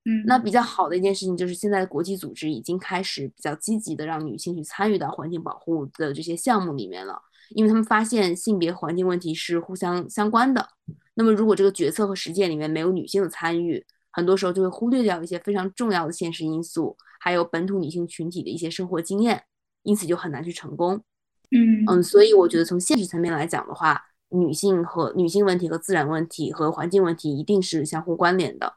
[0.05, 10.67] 嗯，那比较好的一件事情就是，现在国际组织已经开始比较积极的让女性去参与到环境保护的这些项目里面了，因为他们发现性别环境问题是互相相关的。
[11.13, 19.43] 那么如果这个决策和实践里面没有女性的参与，很多时候就会忽略掉一些非常重要的现实因素，还有本土女性群体的一些生活经验，
[19.83, 20.95] 因此就很难去成功。
[21.51, 28.73] 嗯嗯，所以我觉得从现实层面来讲的话，女性和女性问题和自然问题和环境问题一定是相互关联的。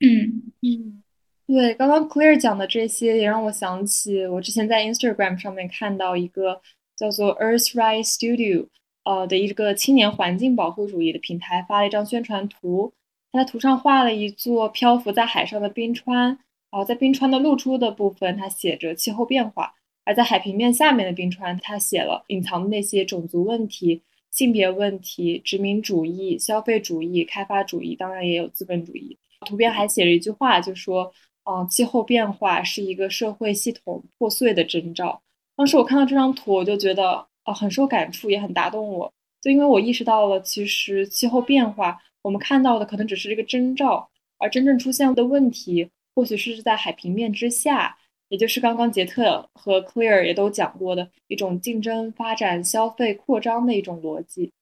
[0.00, 0.52] 嗯。
[0.62, 1.02] 嗯，
[1.46, 6.60] 对，刚刚 Clear 讲的这些也让我想起，我之前在 Instagram 上面看到一个
[6.96, 8.66] 叫做 Earthrise Studio
[9.04, 12.92] 呃的一个青年环境保护主义的平台发了一张宣传图，
[13.30, 16.38] 他在图上画了一座漂浮在海上的冰川，然
[16.72, 29.16] 后在冰川的露出的部分，它写着气候变化，而在海平面下面的冰川，它写了隐藏的那些种族问题、性别问题、殖民主义、消费主义、开发主义，当然也有资本主义。
[29.44, 31.12] 图片还写了一句话，就说
[31.44, 35.20] ：“啊，气候变化是一个社会系统破碎的征兆。”
[35.56, 39.12] 当时我看到这张图，我就觉得啊，很受感触，也很打动我。
[39.42, 47.96] 就因为我意识到了，其实气候变化我们看到的可能只是这个征兆，而真正出现的问题，或许是在海平面之下，
[48.28, 54.52] 也就是刚刚杰特和 Clear 也都讲过的一种竞争、发展、消费、扩张的一种逻辑。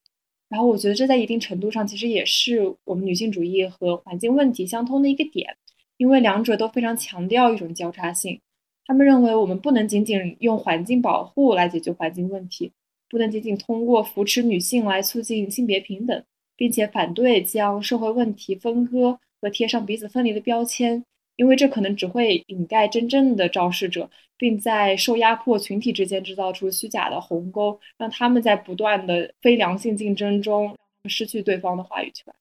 [0.54, 5.56] 然后我觉得这在一定程度上其实也是我们女性主义和环境问题相通的一个点，
[5.96, 8.40] 因为两者都非常强调一种交叉性。
[8.86, 12.70] 他们认为我们不能仅仅用环境保护来解决环境问题，
[13.10, 16.22] 不能仅仅通过扶持女性来促进性别平等，
[16.54, 21.04] 并且反对将社会问题分割和贴上彼此分离的标签。
[21.36, 30.76] 因为这可能只会掩盖真正的肇事者，并在受压迫群体之间制造出虚假的鸿沟，让他们在不断的非良性竞争中
[31.08, 32.32] 失去对方的话语权。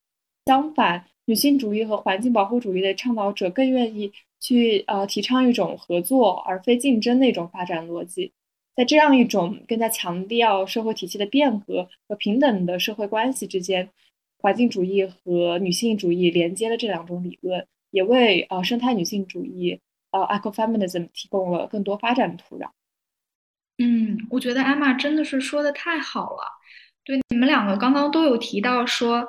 [0.46, 8.32] 相反，女性主义和环境保护主义的倡导者更愿意去呃提倡一种合作而非竞争的一种发展逻辑。
[8.76, 13.90] 在这样一种更加强调社会体系的变革和平等的社会关系之间，
[14.40, 19.80] 环境主义和女性主义连接了这两种理论，也为呃生态女性主义
[20.10, 22.70] 呃 ecofeminism 提供了更多发展的土壤。
[23.78, 26.44] 嗯，我觉得艾玛真的是说的太好了。
[27.06, 29.28] 对，你们两个刚刚都有提到说，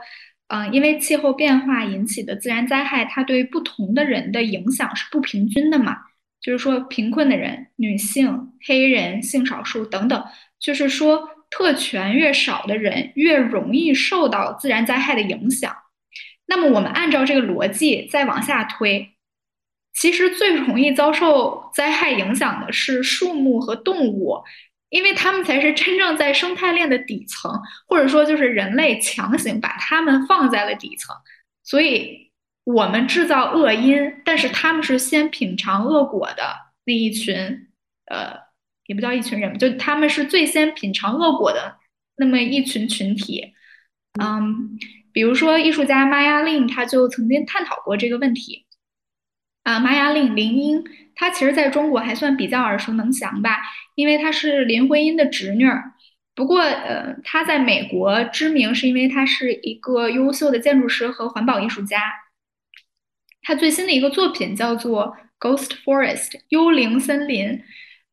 [0.48, 5.98] 嗯，因为气候变化引起的自然灾害，它对不同的人的影响是不平均的嘛？
[6.40, 10.24] 就是说，贫困的人、女性、黑人、性少数等等，
[10.58, 15.74] 就是说，特权越少的人越容易受到自然灾害的影响。
[16.46, 19.14] 那么，我们按照这个逻辑再往下推，
[19.92, 24.42] 其实最容易遭受灾害影响的是树木和动物，
[24.90, 31.14] 因为他们才是真正在生态链的底层，或者说就是人类强行把他们放在了底层，
[31.62, 32.24] 所以。
[32.66, 37.68] 我们制造恶因，但是他们是先品尝恶果的那一群，
[38.06, 38.34] 呃，
[38.86, 41.76] 也不叫一群人，就他们是最先品尝恶果的
[42.16, 43.52] 那么一群群体。
[44.18, 44.78] 嗯，
[45.14, 48.66] 比如说艺术家玛雅令，他就曾经探讨过这个问题。
[49.62, 53.62] 啊，玛雅令林英，她其实在中国还算比较耳熟能详吧，
[53.94, 55.64] 因为她是林徽因的侄女。
[56.34, 62.02] 不过，呃，她在美国知名是因为她是一个优秀的建筑师和环保艺术家。
[63.46, 65.14] 他最新的一个作品叫做
[65.48, 67.62] 《Ghost Forest》幽灵森林，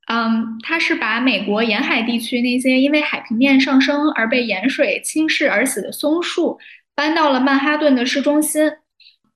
[0.07, 6.59] 嗯，他是把美国沿海地区那些因为海平面上升而被盐水侵蚀而死的松树
[7.01, 8.71] 搬到了曼哈顿的市中心，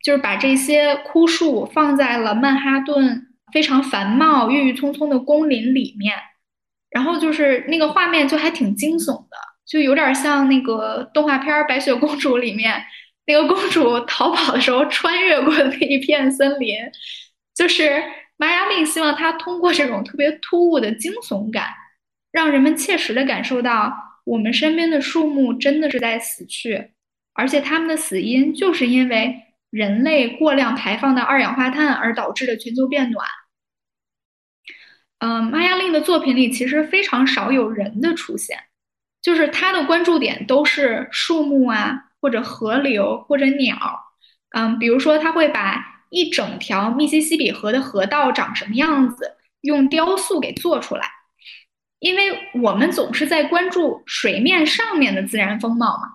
[0.03, 6.15] 就是把这些枯树放在了曼哈顿非常繁茂、郁郁葱葱的公林里面，
[6.91, 12.83] 然后就是那个画面就还挺惊悚的，就有点像那个动画片《白雪公主》里面。
[13.25, 16.77] 那个公主逃跑的时候穿越过的那一片森林，
[17.55, 17.99] 就是
[18.37, 21.69] 玛雅令希望她通过这种特别突兀的惊悚感，
[22.31, 23.91] 让人们切实的感受到
[24.25, 26.91] 我们身边的树木真的是在死去，
[27.35, 33.27] 而且它们的死因就是因为人类过量排放的二氧化碳而导致的全球变暖。
[35.19, 38.57] 嗯，玛雅令的作品里其实非常少有人的出现，
[39.21, 42.01] 就是他的关注点都是树木啊。
[42.21, 43.77] 或者河流，或者鸟，
[44.49, 51.07] 嗯，比如说他会把一整条密西西比河的河道长什么样子用雕塑给做出来，
[51.99, 56.14] 因为我们总是在关注水面上面的自然风貌嘛，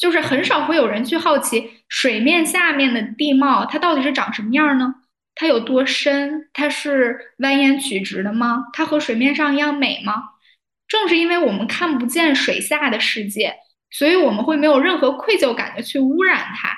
[0.00, 4.94] 就是很少会有人去好奇水面下面的地貌它到底是长什么样呢？
[5.34, 6.48] 它有多深？
[6.54, 8.64] 它是蜿蜒曲直的吗？
[8.72, 10.14] 它和水面上一样美吗？
[10.88, 13.54] 正是因为我们看不见水下的世界。
[13.92, 16.70] 所以我们会没有任何愧疚感的去污染它，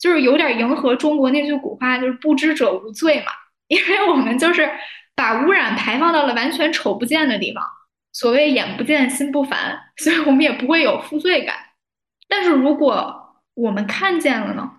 [0.00, 3.32] 就是有点迎合中国那句古话，就是不知者无罪嘛。
[3.68, 4.68] 因为我们就是
[5.14, 7.64] 把污染排放到了完全瞅不见的地方，
[8.12, 11.56] 所谓眼不见心不烦，所以我们也不会有负罪感。
[12.28, 14.72] 但是如果我们看见了呢？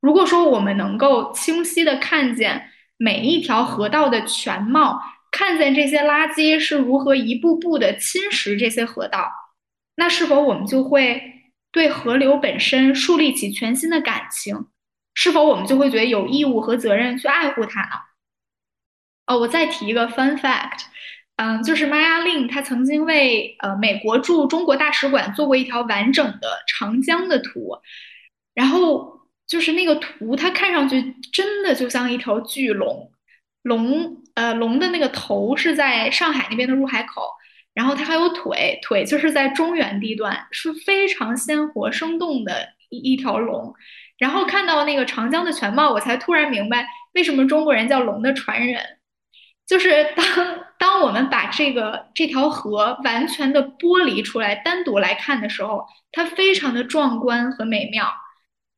[0.00, 5.00] 如果说我们能够清晰的看见每一条河道的全貌，
[5.30, 9.30] 看见这些垃圾是如何一步步的侵蚀这些河道。
[9.96, 11.22] 那是否我们就会
[11.70, 14.68] 对河流本身树立起全新的感情？
[15.14, 17.90] 是否我们就会觉得有义务和责任去爱护它呢？
[19.26, 20.86] 哦，我再提一个 fun fact，
[21.42, 27.78] 嗯，就是玛雅令他曾经为呃美国驻中国大使馆做过一条完整的长江的图，
[28.52, 33.10] 然后就是那个图，它看上去真的就像一条巨龙，
[33.62, 37.22] 龙呃龙的那个头是在上海那边的入海口。
[37.72, 43.72] 然后它还有腿，腿就是在中原地段，是非常鲜活生动的一一条龙。
[44.18, 48.84] 然后看到那个长江的全貌，我才突然明白为什么中国人叫龙的传人。
[49.66, 50.26] 就是当
[50.80, 58.10] 当我们把这个这条河完全的剥离出来，单独来看的时候，它非常的壮观和美妙。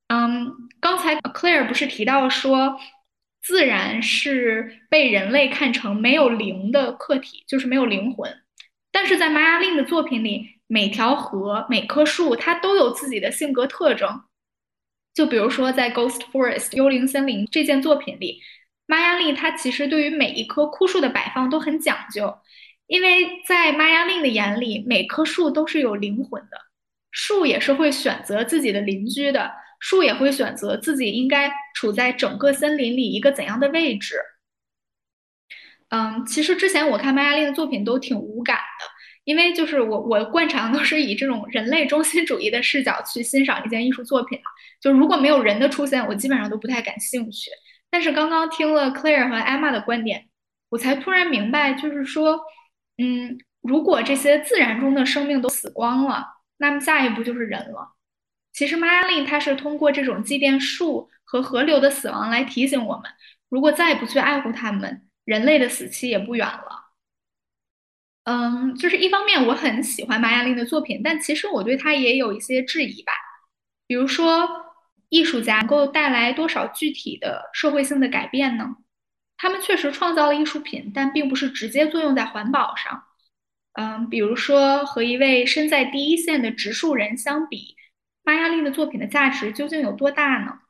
[0.08, 2.76] 嗯，刚才 Claire 不是提到说，
[3.40, 8.36] 自然是被人类看成没有灵的客体，就是没有灵魂。
[8.90, 14.24] 但是在玛雅令的作品里，每条河、每棵树，它都有自己的性格特征。
[15.14, 18.40] 就比如说，在《Ghost Forest》幽灵森林这件作品里，
[18.86, 22.38] 玛雅令它其实对于每一棵枯树的摆放都很讲究，
[22.86, 26.58] 因为在玛雅令的眼里，每棵树都是有灵魂的，
[27.10, 34.16] 树也是会选择自己的邻居的，树也会选择自己应该处在整个森林里一个怎样的位置。
[35.88, 38.86] 嗯，其实之前我看玛雅丽的作品都挺无感的，
[39.24, 44.50] 因为就是我我惯常都是以这种人类中心主义的视角去欣赏一件艺术作品嘛。
[44.80, 47.50] 就如果没有人的出现，我基本上都不太感兴趣。
[47.92, 50.30] 但是刚刚听了 Claire 和 Emma 的观点，
[50.70, 52.40] 我才突然明白，就是说，
[52.96, 56.26] 嗯，如果这些自然中的生命都死光了，
[56.56, 57.92] 那么下一步就是人了。
[58.54, 63.04] 其实玛雅历它是通过这种祭奠树和河流的死亡来提醒我们，
[63.50, 66.94] 如果再不去爱护它们，人类的死期也不远了。
[68.24, 73.12] 嗯，就是一方面我很喜欢玛雅历的作品，但其实我对它也有一些质疑吧。
[73.86, 74.48] 比如说，
[75.12, 78.76] 艺术家能够带来多少具体的社会性的改变呢？
[79.36, 83.04] 他们确实创造了艺术品，但并不是直接作用在环保上。
[83.74, 87.76] 嗯，比如说和一位身在第一线的植树人相比。
[88.24, 90.60] 玛雅丽的作品的价值究竟有多大呢？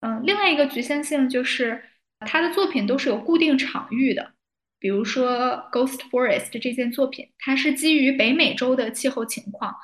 [0.00, 1.84] 嗯，另外一个局限性就是
[2.20, 4.32] 他的作品都是有固定场域的，
[4.80, 5.30] 比如说
[5.70, 9.76] 《Ghost Forest》这件作品，它是基于北美洲的气候情况。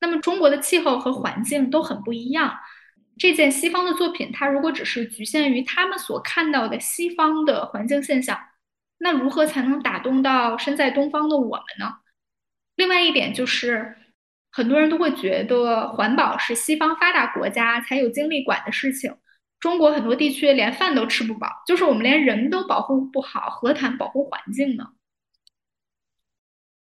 [0.00, 2.56] 那么中国的气候和环境都很不一样。
[3.18, 8.38] 这件西方的作品，它如果只是局限于他们所看到的西方的环境现象，
[8.98, 11.96] 那如何才能打动到身在东方的我们呢？
[12.76, 13.96] 另外一点就是。
[14.54, 19.16] 很多人都会觉得环保是西方发达国家才有精力管的事情，
[19.58, 24.88] 中国很多地区连饭都吃不饱，就是我们连人都保护不好，何谈保护环境呢？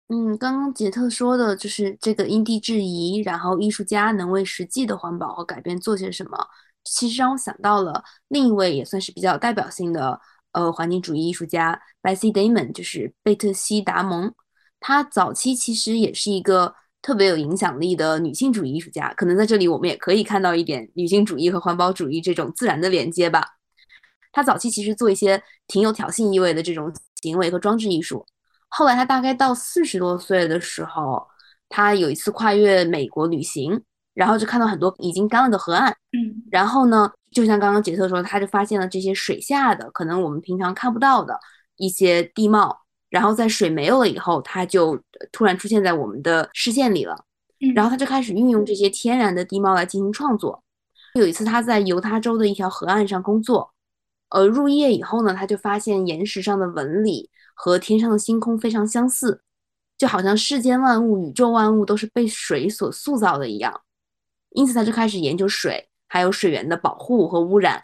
[0.08, 6.38] 嗯，刚刚杰特说的就是这个因地制宜，然后艺术家能为实际的环保和改变做些什么，
[6.84, 10.20] 其实让我想到了另一位也算是比较代表性的
[10.52, 14.32] 呃环境主义艺术家 Bessie Damon，就是贝特西达蒙，
[14.80, 16.76] 他早期其实也是一个。
[17.02, 23.46] 特别有影响力的女性主义艺术家，可能在这里我们也可以看到一点女性主义和环保主义这种自然的连接吧。
[24.32, 26.92] 她早期其实做一些挺有挑衅意味的这种
[27.22, 28.26] 行为和装置艺术，
[28.78, 31.26] 后来他大概到四十多岁的时候，
[31.70, 33.82] 他有一次跨越美国旅行，
[34.14, 41.40] 然后就看到很多已经干了的河岸，嗯，然后呢，就像刚刚杰特说，他就发现了这些水下的可能我们平常看不到的
[41.78, 42.82] 一些地貌。
[43.10, 45.00] 然后在水没有了以后，它就
[45.32, 47.16] 突然出现在我们的视线里了。
[47.74, 50.62] 然后他就开始运用这些天然的地貌来进行创作。
[51.14, 53.72] 有一次他在犹他州的一条河岸上工作，
[54.32, 59.42] 呃，入夜以后呢，他就发现岩石上的纹理和天上的星空非常相似，
[59.98, 63.82] 就好像世间万物、宇宙万物都是被水所塑造的一样。
[64.52, 67.84] 因此他就开始研究水，还有水源的保护和污染。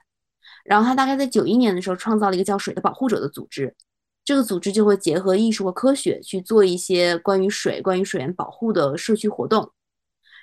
[0.63, 3.75] 然后他大概在九一年的时候创造了一个叫“水的保护者”的组织。
[4.23, 9.71] 这个组织就会结合艺术和科学去做一些关于水、关于水源保护的社区活动。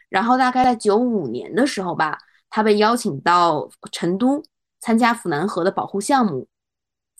[0.08, 2.18] 然后大概在九五年的时候吧，
[2.50, 4.42] 他被邀请到成都
[4.80, 6.48] 参加府南河的保护项目。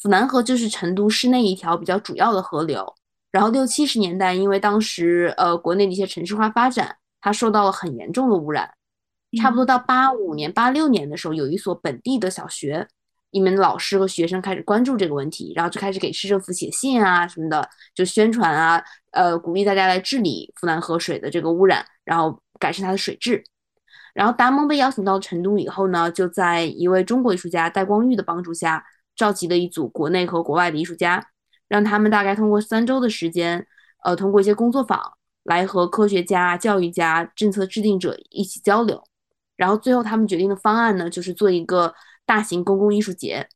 [0.01, 2.94] 府南河就是成都市内一条比较主要的河流。
[3.30, 8.70] 然后六七十年代，因为当时呃国内的一些城市化发展，它受到了很严重的污染。
[9.38, 12.88] 差不多到八五年、八六年的时候，有一所本地的小学。
[13.30, 23.44] 你们老师和学生开始关注这个问题，然后就开始给市政府写信啊什么的，就宣传啊，呃，鼓励大家来治理府南河水的这个污染，然后改善它的水质。
[24.14, 28.82] 然后达蒙被邀请到成都以后呢，就在一位中国艺术家戴光裕的帮助下，
[29.18, 31.28] 召集了一组国内和国外的艺术家，
[31.68, 33.66] 让他们大概通过三周的时间，
[34.02, 34.98] 呃，通过一些工作坊
[35.42, 39.04] 来和科学家、教育家、政策制定者一起交流。
[39.56, 41.94] 然后最后他们决定的方案呢，就是做一个。
[42.28, 43.48] 大型公共艺术节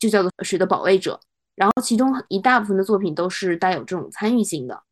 [0.00, 1.20] 就叫做《水的保卫者》，
[1.54, 4.82] 然后其中一大部分的作品都是带有这种参与性的。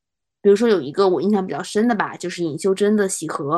[0.42, 3.56] 比如说有一个我印象比较深的吧，就是尹秀珍的《喜河》。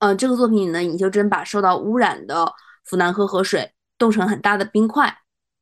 [0.00, 2.52] 呃，这个作品里呢，尹秀珍把受到污染的
[2.84, 5.16] 府南河河水冻成很大的冰块，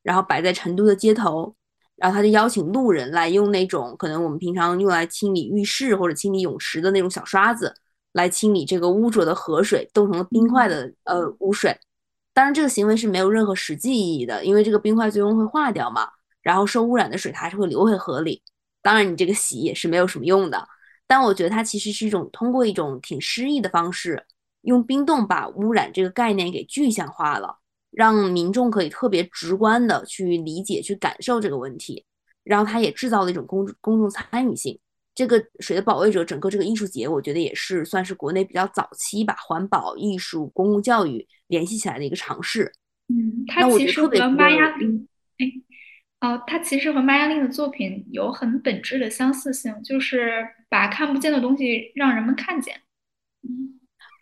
[0.07, 1.53] 然后摆在成都的街头，
[1.97, 7.73] 然后他就邀请路人来用那种可能我们平常用来清理浴室或者清理泳池的那种小刷子
[8.13, 11.77] 来清理这个污浊的河水冻成了冰块的呃污水。
[12.33, 16.07] 当然，这个行为是没有任何实际意义的，因为这个冰块最终会化掉嘛，
[16.41, 18.41] 然后受污染的水它还是会流回河里。
[18.81, 20.65] 当然，你这个洗也是没有什么用的。
[21.05, 24.23] 但我觉得它其实是一种通过一种挺诗意的方式，
[24.61, 27.57] 用冰冻把污染这个概念给具象化了，
[27.97, 32.05] 让民众可以特别直观的去理解、去感受这个问题。
[32.43, 34.79] 然后它也制造了一种公公众参与性。
[35.15, 42.71] 这个水的保卫者，整个这个艺术节，我觉得也是算是国内比较早期把环保、艺术、公共教育联系起来的一个尝试。
[43.09, 45.07] 嗯，它其实和玛雅丽，
[45.39, 52.79] 哎，哦，它其实和玛雅丽的作品有很本质的相似性，就是把看不见的东西让人们看见。
[53.41, 53.76] 嗯，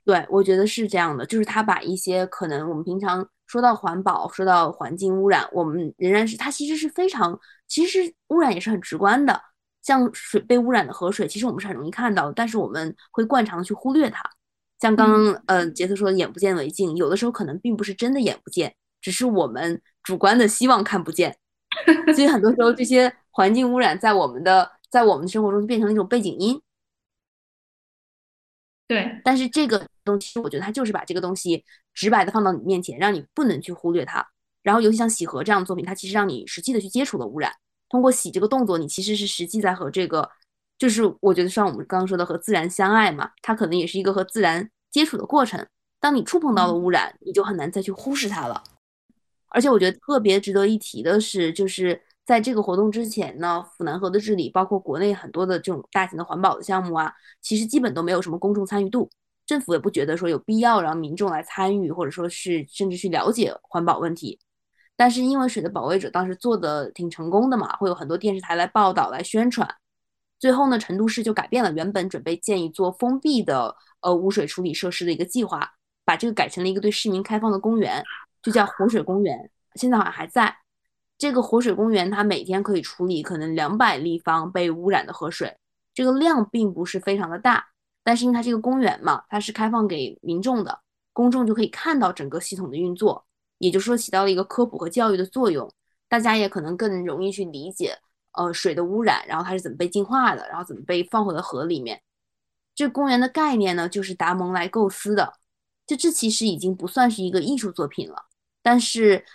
[0.06, 7.38] 对，我觉得是这样的，就是他把一些可能我们平常说到环保、说到环境污染，我们仍然是它其实是非常，
[7.68, 9.42] 其实污染也是很直观的。
[9.82, 14.24] 像水被污染的河水，其实我们是很容易看到，但是我们会惯常的去忽略它。
[14.80, 21.36] 像刚刚呃杰特说的“眼不见为净”，有的时候可能并不是真的眼不见，只是我们主观的希望看不见。
[22.16, 26.62] 所以很多时候这些环境污染在我们的在我们生活中就变成了一种背景音。
[28.88, 31.64] 对，但是这个东西，我觉得它就是把这个东西
[31.94, 34.26] 直白的放到你面前，让你不能去忽略它。
[34.62, 37.52] 然后，尤其像洗河这样的作品，它其实让你实际的去接触了污染。
[37.90, 40.30] 通过洗这个动作，你其实是实际在和这个，
[40.78, 45.66] 就是我觉得像我们刚刚说的和自然相爱嘛，它可能也是一个和自然接触的过程。
[46.00, 48.64] 当你触碰到了污染，你就很难再去忽视它了。
[49.50, 59.08] 而且我觉得特别值得一提的是，就是在这个活动之前呢，府南河的治理，包括国内很多的这种大型的环保的项目啊，其实基本都没有什么公众参与度，
[59.46, 64.40] 政府也不觉得说有必要让民众来参与，或者说是甚至去了解环保问题。
[64.96, 69.70] 但是因为水的保卫者当时做的挺成功的嘛，会有很多电视台来报道、来宣传。
[70.40, 75.74] 最后呢，成都市就改变了原本准备建一座封闭的呃污水处理设施的一个计划，
[76.04, 78.04] 把这个改成了一个对市民开放的公园。
[78.42, 80.56] 就叫活水公园，现在好像还在。
[81.18, 85.58] 这个活水公园，它每天可以处理可能两百立方被污染的河水，
[85.94, 87.68] 这个量并不是非常的大。
[88.04, 90.80] 但是因为它这个公园嘛，它是开放给民众的，
[91.14, 93.26] 公众就可以看到整个系统的运作，
[93.58, 95.72] 也就是说起到了一个科普和教育的作用。
[96.08, 97.98] 大家也可能更容易去理解，
[98.34, 102.00] 呃，水的污染，然后它是怎么被净化的，然后怎么被放回了河里面。
[102.76, 105.34] 这公园的概念呢，就是达蒙来构思的。
[105.88, 108.26] 就这其实已经不算是一个艺术作品了。
[108.62, 109.26] 但是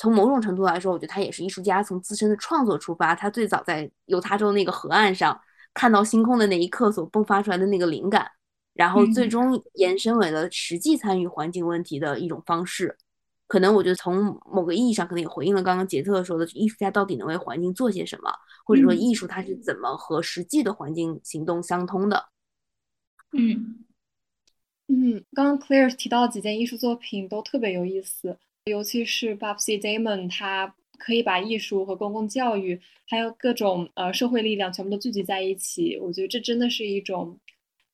[0.00, 5.38] 从某种程度来说，我觉得他也是艺术家，从自身的创作出发，他最早在犹他州那个河岸上
[5.74, 8.26] 看到星空的那一刻所迸发出来的那个灵感，
[8.72, 12.96] 然后最终延伸为了实际参与环境问题的一种方式。
[13.46, 18.32] 可能我觉得从某个意义上，可能也回应了刚刚杰特说的，艺术家到底能为环境做些什么，
[18.64, 22.24] 或者说艺术它是怎么和实际的环境行动相通的。
[23.36, 23.84] 嗯
[24.88, 28.38] 嗯，刚刚 Claire 提到几件艺术作品都特别有意思。
[28.70, 35.98] 尤其是 Babsy Damon，他可以把艺术和公共教育，还有各种呃社会力量全部都聚集在一起。
[35.98, 37.38] 我觉得这真的是一种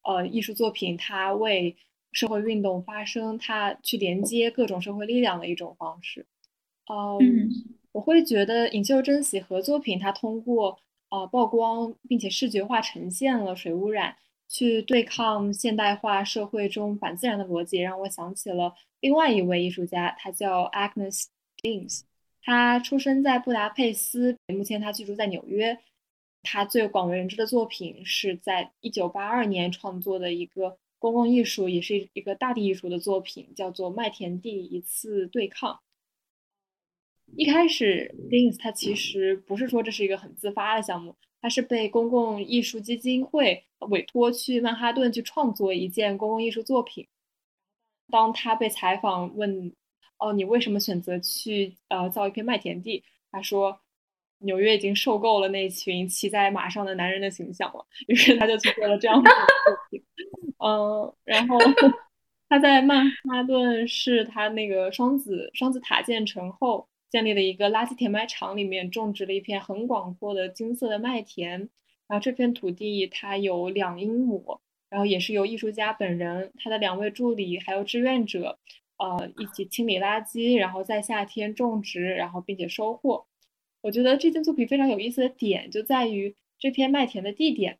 [0.05, 1.77] 呃艺术作品，它为
[2.13, 6.27] 社会运动发声，它去连接各种社会力量的一种方式。
[6.89, 7.51] 嗯，
[7.93, 10.79] 我会觉得尹秀珍喜合作品，它通过
[11.11, 14.17] 呃曝光并且视觉化呈现了水污染。
[14.49, 18.73] 去对抗现代化社会中反自然的逻辑，让我想起了
[19.07, 21.27] 另外一位艺术家，他叫 Agnes
[21.63, 22.01] Deans。
[22.43, 25.79] 他出生在布达佩斯，目前他居住在纽约。
[26.43, 35.75] 他最广为人知的作品是在1982年创作的一个公共艺术，也是一个大地艺术的作品，叫做《麦田地一次对抗》。
[37.37, 41.15] 一开始，Deans 他其实不是说这是一个很自发的项目。
[41.41, 47.07] 他是被公共艺术基金会委托去曼哈顿去创作一件公共艺术作品。
[48.11, 49.73] 当他被采访问
[50.19, 53.03] ：“哦，你为什么选择去呃造一片麦田地？”
[53.33, 53.81] 他说
[54.41, 57.87] ：“纽约已经受够了那群骑在马上的男人的形象了。
[58.09, 60.03] ”于是他就去做了这样的作品。
[60.59, 61.59] 嗯，然后
[62.49, 66.89] 他在曼哈顿是他那个双子双子塔建成后。
[67.09, 71.71] 建立了一个垃圾填埋场，里面种植了一片很广阔的金色的麦田。
[72.09, 74.61] 然后这片土地它有两英亩，
[74.97, 78.59] 然后也是由艺术家本人、他的两位助理还有志愿者，
[78.97, 83.27] 呃，一起清理垃圾，然后在夏天种植，然后并且收获。
[83.83, 87.79] 我觉得这件作品非常有意思的点就在于这片麦田的地点。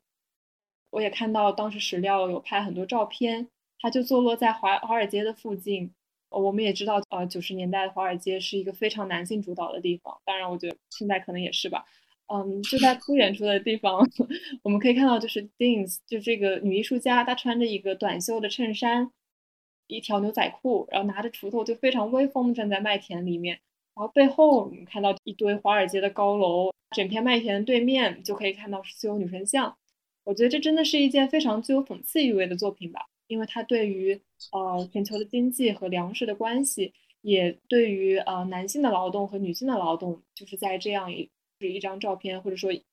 [0.91, 3.47] 我也看到当时史料有拍很多照片，
[3.79, 5.91] 它就坐落在华华尔街的附近。
[6.29, 10.15] 我们也知道，呃，九十年代的华尔街是一个非常男性主导的地方。
[10.23, 11.83] 当然，我觉得现在可能也是吧。
[12.27, 14.05] 嗯，就在不远处的地方，
[14.63, 19.11] 我们可以看到，就是 Deans，就这个女艺术家，她穿着一个短袖的衬衫，
[19.87, 23.59] 一条牛仔裤，然后拿着锄头，就非常威风站在麦田里面。
[23.95, 29.77] 然后背后，我们看到一堆华尔街的高楼，整片麦田对面就可以看到自由女神像。
[30.23, 33.07] 我觉得这真的是一件非常具有讽刺意味的作品吧。
[33.27, 34.21] 因为它对于
[34.51, 41.29] 呃全球的经济和粮食的关系，也对于呃男性的劳动和女性的劳动，就是在这样一
[41.59, 42.83] 一张照片或者说一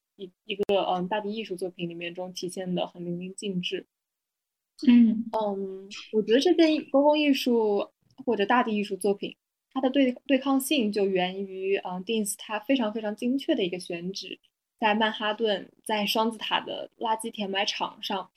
[0.45, 3.87] 一个嗯大地艺术作品里面中体现的很淋漓尽致。
[4.87, 7.91] 嗯嗯，我觉得这件公共艺术
[8.25, 9.37] 或者大地艺术作品，
[9.73, 14.39] 它的对对抗性就源于嗯 Deans 他非常非常精确的一个选址，
[14.79, 18.31] 在曼哈顿在双子塔的垃圾填埋场上。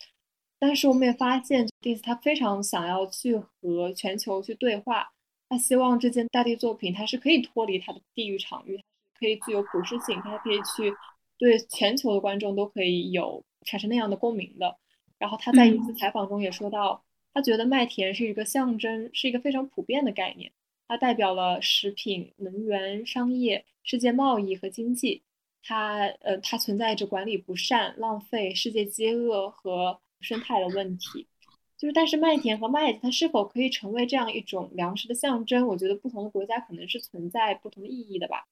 [0.59, 5.11] 但是我们也发现，d i n s 他非常想要去和全球去对话。
[5.49, 8.83] 他希望这件大地作品，它是可以脱离它的地域场域，
[9.19, 10.93] 可以具有普适性，它可以去
[11.37, 14.77] 对全球的观众都可以有产生那样的共鸣的。
[15.19, 17.03] 然后他在一次采访中也说到，
[17.33, 20.51] 他觉得麦田是一个象征，是一个非常普遍的概念，
[20.87, 25.23] 它代表了食品、能源、商业、世界贸易和经济。
[25.63, 31.27] 它呃它存在着管理不善、浪费、世界饥饿和生态的问题。
[31.77, 35.67] 就是，但是麦田和麦子它是否可以成为这样一种粮食的象征？
[35.67, 38.47] 我觉得不同的国家可能是存在不同的意义的吧。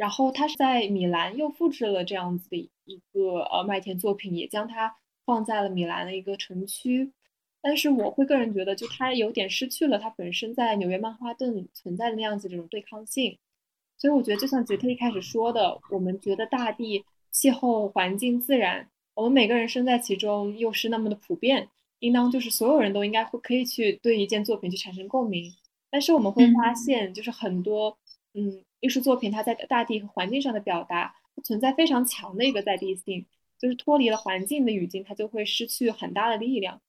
[0.00, 4.96] 然后他是在米兰又复制了这样子的一个呃麦田作品，也将它
[5.26, 7.12] 放在了米兰的一个城区。
[7.60, 13.36] 但是我会个人觉得，就它有点失去了它本身在纽约曼哈顿存在的那样子这种对抗性。
[13.98, 21.68] 所以我觉得，就像杰特一开始说的，我们觉得大地、气候、环境、自然，我们每个人身在其中，又是那么的普遍。
[21.98, 25.52] 应当就是所有人都应该会可以去对一件作品去产生共鸣，
[25.90, 27.98] 但是我们会发现，就是很多
[28.32, 31.14] 嗯艺术作品它在大地和环境上的表达
[31.44, 33.24] 存在非常强的一个在地性，
[33.58, 36.80] 就是脱离了环境的语境，它就会失去很大的力量。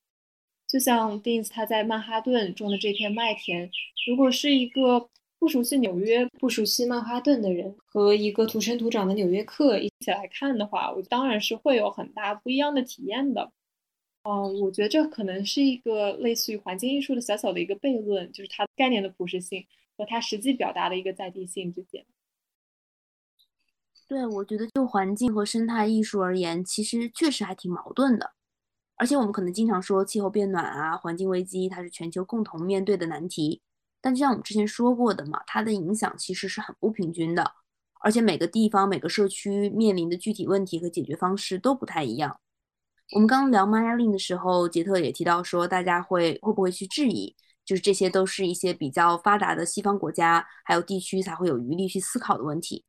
[0.68, 3.70] 就像 Deans 他在曼哈顿种的这片麦田，
[4.08, 13.52] 如果是一个不熟悉纽约、不熟悉曼哈顿的人和一个土生土长的纽约客一起来看的话，我当然是会有很大不一样的体验的。
[14.24, 19.66] 嗯，我觉得这可能是一个类似于环境艺术的小小的一个悖论，就是它概念的普适性
[20.02, 22.04] 和它实际表达的一个在地性之间。
[24.08, 28.32] 对，我觉得就环境和生态艺术而言，其实确实还挺矛盾的。
[28.96, 33.62] 而且我们可能经常说气候变暖啊，环境危机，它是全球共同面对的难题。
[34.02, 37.54] 但就像我们之前说过的嘛，它的影响其实是很不平均的，
[38.02, 42.40] 而且每个地方、每个社区面临的具体问题和解决方式都不太一样。
[43.14, 47.36] 我们刚刚聊玛雅令的时候，杰特也提到说，大家会会不会去质疑，
[47.66, 52.86] 就是这些都是一些比较发达的西方国家还有地区才会有余力去思考的问题。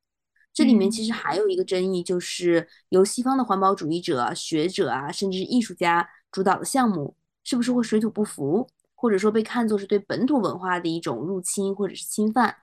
[0.53, 12.57] 这里面其实还有一个争议，就是由西方的环保主义者、学者啊，甚至是艺术家主导的项目，是不是会水土不服，或者说被看作是对本土文化的一种入侵或者是侵犯？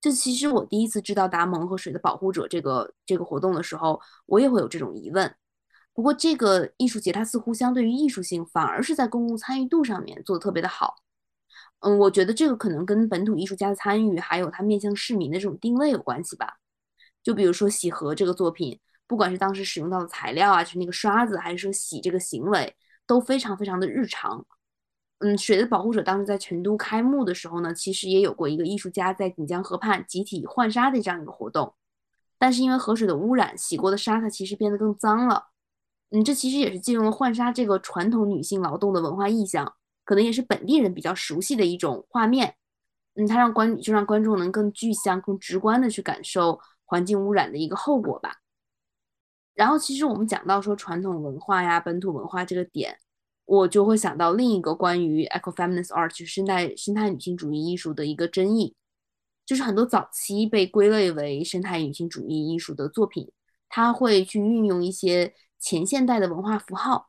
[0.00, 5.34] 这其实我第一次知道达蒙和水的保护者这个这个活动的时候，我也会有这种疑问。
[5.92, 10.94] 不过，这个艺术节它似乎相对于艺术性，反而是在公共参与度上面做的特别的好。
[11.80, 16.56] 嗯，我觉得这个可能跟本土艺术家的参与，还有它面向市民的这种定位有关系吧。
[17.22, 22.74] 就比如说洗河这个作品，不管是当时使用到的材料啊，就是那个刷子，还是说洗这个行为，
[23.06, 24.46] 都非常非常的日常。
[25.18, 31.74] 嗯，水的保护者当时在成都开幕的时候呢，其实也有过一个艺术家在锦江河畔集体换沙的这样一个活动，
[32.38, 35.46] 但是因为河水的污染，洗过的沙它其实变得更脏了。
[36.10, 39.74] 嗯，这其实也是借用了浣纱这个传统女性劳动的文化意象，
[40.06, 42.54] 可能也是本地人比较熟悉的一种画面。
[43.16, 48.36] 嗯，它让观就让观众能更具象、更直观的去感受环境污染的一个后果吧。
[49.52, 52.96] 然后，其实我们讲到说传统文化呀、本土文化这个点，
[53.44, 58.74] 我就会想到另一个关于 ecofeminist art 就生态生态女性主义艺术的一个争议，
[59.44, 63.30] 就是很多早期被归类为生态女性主义艺术的作品，
[63.68, 65.34] 它会去运用一些。
[65.58, 67.08] 前现代的文化符号，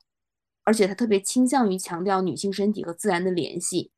[0.67, 3.89] 而且他特别倾向于强调女性身体和自然的联系。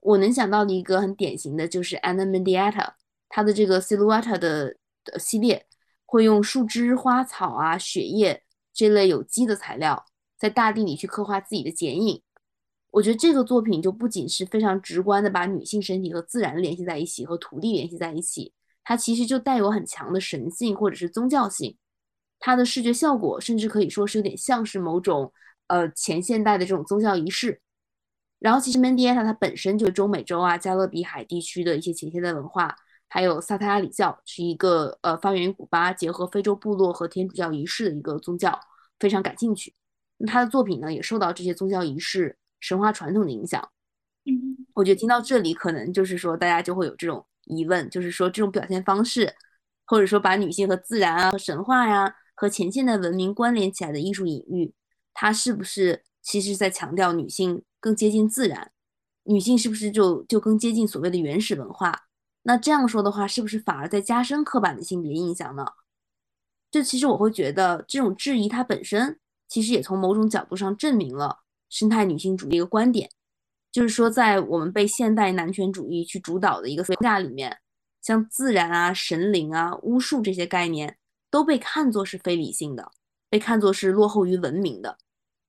[0.00, 2.94] 我能想到的一个很典型的就是 Anna Mendieta，
[3.28, 4.74] 她的这个 Silhouette 的
[5.18, 5.66] 系列
[6.06, 8.42] 会用树枝、花草啊、血液
[8.72, 10.06] 这类有机的材料，
[10.38, 12.22] 在大地里去刻画自己的剪影。
[12.92, 21.76] 我觉得这个作品就不仅是非常直观的把女性身体和自然联系在一起，和土地联系在一起，它其实就带有很强的神性或者是宗教性。
[22.38, 25.30] 它的视觉效果甚至可以说是有点像是某种
[25.70, 27.62] 呃前现代的这种宗教仪式。
[28.40, 32.74] 然后其实 Mendieta 它本身就是中美洲啊加勒比海地区的一些前现代文化，
[33.08, 38.58] 还有萨特亚里教是一个呃发源于古巴，结合非洲部落和天主教仪式的一个宗教，
[38.98, 39.74] 非常感兴趣。
[40.16, 43.62] 那他的作品呢也受到这些宗教仪式、神话传统的影响。
[44.24, 49.34] 嗯，我觉得听到这里，可能就是说大家就会有这种疑问，就是说这种表现方式，
[49.86, 52.14] 或者说把女性和自然啊和神话呀。
[52.34, 54.72] 和前现代文明关联起来的艺术隐喻，
[55.12, 58.72] 它是不是其实在强调女性更接近自然？
[59.24, 62.06] 女性是不是就就更接近所谓的原始文化？
[62.42, 65.64] 那这样说的话，是不是反而在加深刻板的性别印象呢？
[66.70, 73.10] 这其实我会觉得，这种质疑它本身其实也从某种角度上证明了生态女性主义一个观点，
[73.70, 77.58] 就是说，在我们被现代男权主义去主导的一个框架里面，
[78.00, 80.96] 像自然啊、神灵啊、巫术这些概念。
[81.32, 82.90] 都被看作是非理性的，
[83.30, 84.98] 被看作是落后于文明的，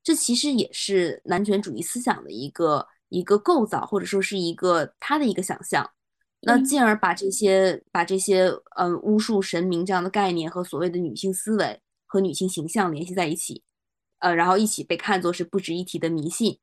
[0.03, 5.89] 这其实也是男权主义思想的一个一个构造，或者说是一个他的一个想象。
[6.41, 13.63] 那进而把这些把这些嗯巫术神明这样的概念和所谓的女性思维和女性形象联系在一起，
[14.19, 16.53] 呃，然后一起被看作是不值一提的迷信。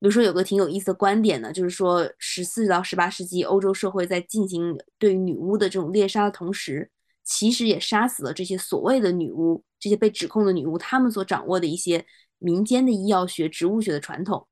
[0.00, 6.90] 比如说有个挺有意思的观点呢，就是说十四到十八世纪欧洲社会在进行对于女巫的这种猎杀的同时。
[7.24, 12.06] 其实也杀死了这些所谓的女巫，这些被指控的女巫，她们所掌握的一些
[12.38, 14.46] 民间的医药学、植物学的传统。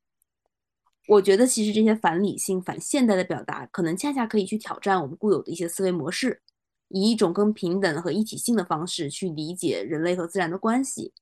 [1.08, 6.40] 我觉得，其实这些反理性、反现代的表达，可能恰恰可以去挑战我们固有的一些思维模式，
[6.88, 11.12] 以一种更平等和一体性的方式去理解人类和自然的关系。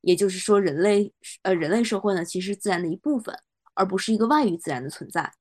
[0.00, 3.34] 也就是说，人类呃，人类社会呢，其实是自然的一部分，
[3.74, 5.32] 而不是一个外于自然的存在。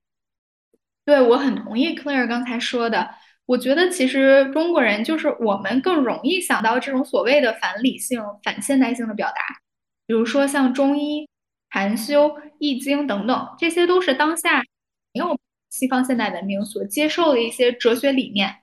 [1.04, 3.10] 对，我很同意 Claire 刚才说的。
[3.48, 9.42] 我觉得其实中国人就是我们更容易想到这种所谓的反理性、反现代性的表达，
[10.06, 11.28] 比如说像中医、
[11.72, 14.62] 禅修、易经等等，这些都是当下
[15.14, 15.36] 没有
[15.70, 18.54] 西方现代文明所接受的一些哲学理念。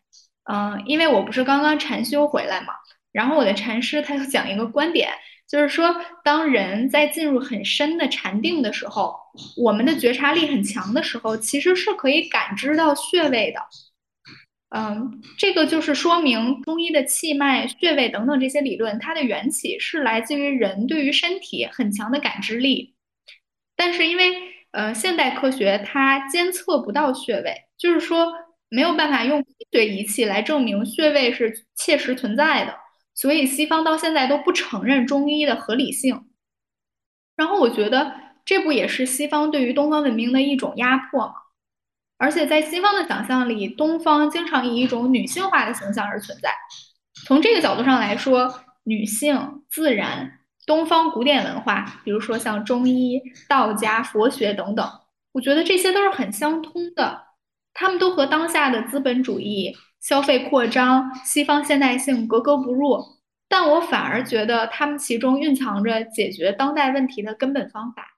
[0.45, 2.75] 嗯，因为我不是刚刚禅修回来嘛，
[3.11, 5.09] 然后我的禅师他就讲一个观点。
[5.47, 9.15] 就是说，当人在进入很深的禅定的时候，
[9.57, 13.61] 我们的觉察力很强的时候，其实是可以感知到穴位的。
[14.71, 22.95] 嗯，这个就是说明中医的气脉、穴位等等这些理论，它的缘起是来自于人对于身体很强的感知力。
[23.77, 24.33] 但是因为
[24.73, 28.33] 呃现代科学它监测不到穴位，就是说
[28.69, 32.75] 没有办法用科学仪器来证明穴位是切实存在的。
[33.15, 36.25] 所以西方到现在都不承认中医的合理性，
[37.37, 38.13] 然后我觉得
[38.45, 41.35] 这不也是西方对于东方文明的一种压迫吗？
[42.17, 46.51] 而且在西方的想象里，东方经常以一种女性化的形象而存在。
[47.27, 54.89] 从这个角度上来说，女性、自然、东方古典文化，比如说像中医、道家、佛学等等，
[55.33, 57.23] 我觉得这些都是很相通的，
[57.73, 59.77] 他们都和当下的资本主义。
[60.01, 63.03] 消费扩张、西方现代性格格不入，
[63.49, 68.14] 但我反而觉得他们其中蕴藏着解决当代问题的根本方法。